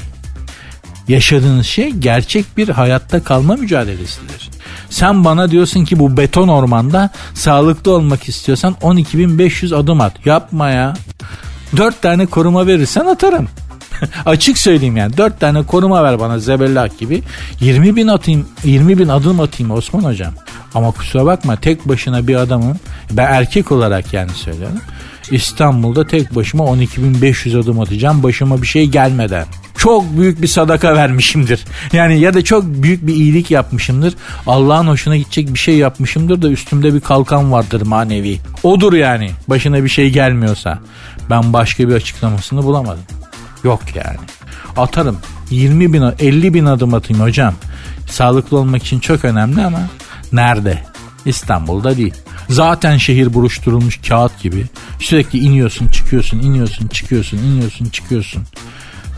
[1.08, 4.50] Yaşadığınız şey gerçek bir hayatta kalma mücadelesidir.
[4.90, 10.26] Sen bana diyorsun ki bu beton ormanda sağlıklı olmak istiyorsan 12.500 adım at.
[10.26, 10.94] Yapma ya.
[11.76, 13.48] 4 tane koruma verirsen atarım.
[14.26, 15.16] Açık söyleyeyim yani.
[15.16, 17.22] Dört tane koruma ver bana zebellak gibi.
[17.60, 20.32] 20 bin atayım, 20 bin adım atayım Osman hocam.
[20.74, 22.76] Ama kusura bakma tek başına bir adamın
[23.10, 24.80] ben erkek olarak yani söylüyorum.
[25.30, 29.46] İstanbul'da tek başıma 12.500 adım atacağım başıma bir şey gelmeden.
[29.76, 31.64] Çok büyük bir sadaka vermişimdir.
[31.92, 34.14] Yani ya da çok büyük bir iyilik yapmışımdır.
[34.46, 38.38] Allah'ın hoşuna gidecek bir şey yapmışımdır da üstümde bir kalkan vardır manevi.
[38.62, 40.78] Odur yani başına bir şey gelmiyorsa.
[41.30, 43.21] Ben başka bir açıklamasını bulamadım.
[43.64, 44.18] Yok yani.
[44.76, 45.18] Atarım.
[45.50, 47.54] 20 bin 50 bin adım atayım hocam.
[48.10, 49.80] Sağlıklı olmak için çok önemli ama
[50.32, 50.82] nerede?
[51.24, 52.14] İstanbul'da değil.
[52.48, 54.66] Zaten şehir buruşturulmuş kağıt gibi.
[55.00, 58.42] Sürekli iniyorsun, çıkıyorsun, iniyorsun, çıkıyorsun, iniyorsun, çıkıyorsun.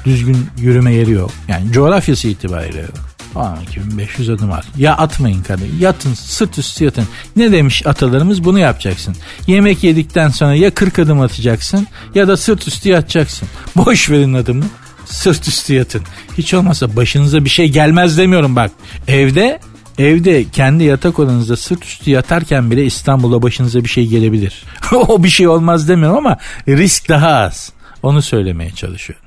[0.04, 1.30] Düzgün yürüme yeri yok.
[1.48, 3.13] Yani coğrafyası itibariyle yok.
[3.36, 4.64] 12500 adım at.
[4.76, 5.76] Ya atmayın kardeşim.
[5.80, 7.04] Yatın sırt üstü yatın.
[7.36, 9.16] Ne demiş atalarımız bunu yapacaksın.
[9.46, 13.48] Yemek yedikten sonra ya 40 adım atacaksın ya da sırt üstü yatacaksın.
[13.76, 14.64] Boş verin adımı.
[15.04, 16.02] Sırt üstü yatın.
[16.38, 18.70] Hiç olmazsa başınıza bir şey gelmez demiyorum bak.
[19.08, 19.60] Evde
[19.98, 24.64] Evde kendi yatak odanızda sırt üstü yatarken bile İstanbul'a başınıza bir şey gelebilir.
[24.92, 27.72] o bir şey olmaz demiyorum ama risk daha az.
[28.02, 29.24] Onu söylemeye çalışıyorum.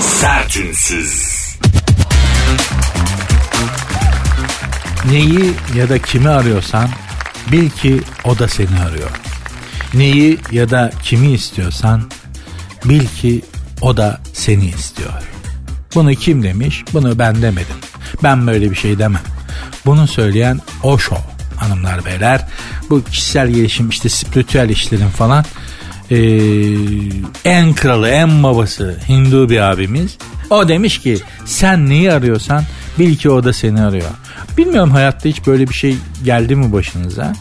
[0.00, 1.39] Sertünsüz.
[5.10, 6.88] Neyi ya da kimi arıyorsan
[7.52, 9.10] bil ki o da seni arıyor.
[9.94, 12.02] Neyi ya da kimi istiyorsan
[12.84, 13.42] bil ki
[13.80, 15.12] o da seni istiyor.
[15.94, 16.84] Bunu kim demiş?
[16.92, 17.76] Bunu ben demedim.
[18.22, 19.22] Ben böyle bir şey demem.
[19.86, 21.16] Bunu söyleyen Osho
[21.56, 22.46] hanımlar beyler.
[22.90, 25.44] Bu kişisel gelişim işte spiritüel işlerin falan
[26.10, 26.16] ee,
[27.44, 30.18] en kralı en babası Hindu bir abimiz.
[30.50, 32.64] O demiş ki sen neyi arıyorsan
[32.98, 34.10] bil ki o da seni arıyor.
[34.58, 37.32] Bilmiyorum hayatta hiç böyle bir şey geldi mi başınıza?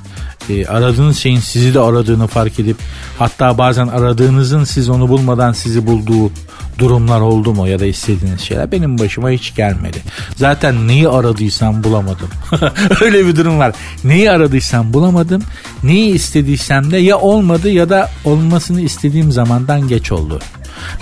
[0.50, 2.78] Ee, aradığınız şeyin sizi de aradığını fark edip
[3.20, 6.32] hatta bazen aradığınızın siz onu bulmadan sizi bulduğu
[6.80, 9.98] durumlar oldu mu ya da istediğiniz şeyler benim başıma hiç gelmedi.
[10.36, 12.30] Zaten neyi aradıysam bulamadım.
[13.02, 13.74] Öyle bir durum var.
[14.04, 15.44] Neyi aradıysam bulamadım.
[15.84, 20.40] Neyi istediysem de ya olmadı ya da olmasını istediğim zamandan geç oldu.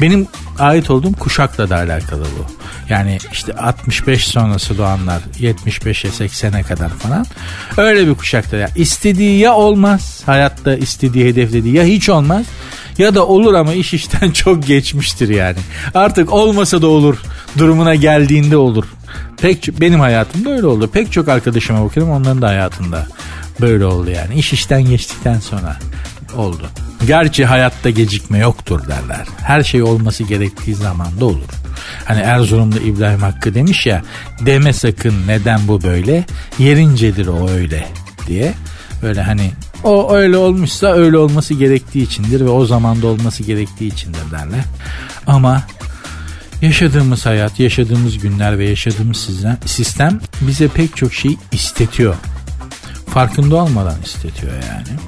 [0.01, 0.27] Benim
[0.59, 2.45] ait olduğum kuşakla da alakalı bu.
[2.89, 7.25] Yani işte 65 sonrası doğanlar 75'e 80'e kadar falan.
[7.77, 8.69] Öyle bir kuşakta ya.
[8.75, 12.45] istediği ya olmaz hayatta istediği hedeflediği ya hiç olmaz
[12.97, 15.57] ya da olur ama iş işten çok geçmiştir yani.
[15.93, 17.17] Artık olmasa da olur
[17.57, 18.85] durumuna geldiğinde olur.
[19.41, 20.89] Pek benim hayatımda öyle oldu.
[20.93, 23.07] Pek çok arkadaşıma bakıyorum onların da hayatında
[23.61, 24.35] böyle oldu yani.
[24.35, 25.79] İş işten geçtikten sonra
[26.35, 26.69] oldu.
[27.07, 29.25] Gerçi hayatta gecikme yoktur derler.
[29.43, 31.49] Her şey olması gerektiği zamanda olur.
[32.05, 34.01] Hani Erzurum'da İbrahim Hakkı demiş ya
[34.45, 36.25] deme sakın neden bu böyle
[36.59, 37.87] yerincedir o öyle
[38.27, 38.53] diye.
[39.01, 39.51] Böyle hani
[39.83, 44.63] o öyle olmuşsa öyle olması gerektiği içindir ve o zamanda olması gerektiği içindir derler.
[45.27, 45.63] Ama
[46.61, 49.29] yaşadığımız hayat, yaşadığımız günler ve yaşadığımız
[49.65, 52.15] sistem bize pek çok şey istetiyor.
[53.13, 54.99] Farkında olmadan istetiyor yani.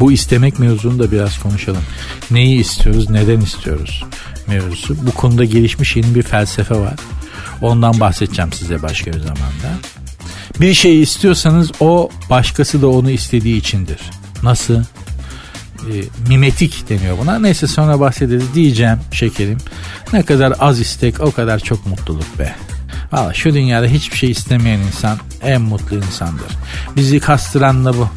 [0.00, 1.82] Bu istemek mevzunu da biraz konuşalım.
[2.30, 4.04] Neyi istiyoruz, neden istiyoruz
[4.48, 5.06] mevzusu.
[5.06, 6.94] Bu konuda gelişmiş yeni bir felsefe var.
[7.60, 9.68] Ondan bahsedeceğim size başka bir zamanda.
[10.60, 14.00] Bir şey istiyorsanız o başkası da onu istediği içindir.
[14.42, 14.74] Nasıl?
[14.74, 15.94] E,
[16.28, 17.38] mimetik deniyor buna.
[17.38, 19.58] Neyse sonra bahsederiz diyeceğim şekerim.
[20.12, 22.54] Ne kadar az istek o kadar çok mutluluk be.
[23.12, 26.52] Valla şu dünyada hiçbir şey istemeyen insan en mutlu insandır.
[26.96, 28.08] Bizi kastıran da bu.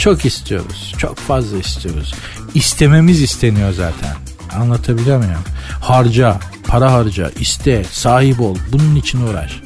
[0.00, 0.94] Çok istiyoruz.
[0.98, 2.14] Çok fazla istiyoruz.
[2.54, 4.16] İstememiz isteniyor zaten.
[4.60, 5.42] Anlatabiliyor muyum?
[5.80, 8.56] Harca, para harca, iste, sahip ol.
[8.72, 9.60] Bunun için uğraş.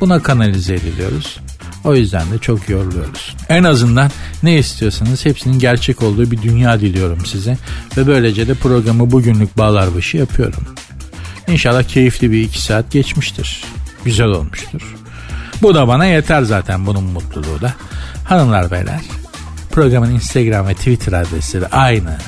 [0.00, 1.40] Buna kanalize ediliyoruz.
[1.84, 3.36] O yüzden de çok yoruluyoruz.
[3.48, 4.10] En azından
[4.42, 7.58] ne istiyorsanız hepsinin gerçek olduğu bir dünya diliyorum size.
[7.96, 10.64] Ve böylece de programı bugünlük bağlar başı yapıyorum.
[11.48, 13.64] İnşallah keyifli bir iki saat geçmiştir.
[14.04, 14.96] Güzel olmuştur.
[15.62, 17.74] Bu da bana yeter zaten bunun mutluluğu da.
[18.24, 19.00] Hanımlar beyler
[19.70, 22.18] programın Instagram ve Twitter adresleri aynı.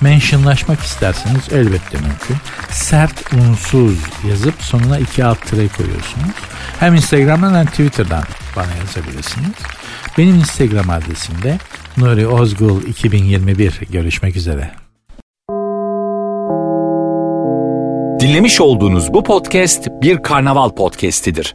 [0.00, 2.36] Mentionlaşmak isterseniz elbette mümkün.
[2.70, 3.98] Sert unsuz
[4.30, 6.34] yazıp sonuna iki alt tire koyuyorsunuz.
[6.80, 8.24] Hem Instagram'dan hem Twitter'dan
[8.56, 9.54] bana yazabilirsiniz.
[10.18, 11.58] Benim Instagram adresim de
[11.96, 13.80] Nuri Ozgul 2021.
[13.90, 14.70] Görüşmek üzere.
[18.20, 21.54] Dinlemiş olduğunuz bu podcast bir karnaval podcastidir.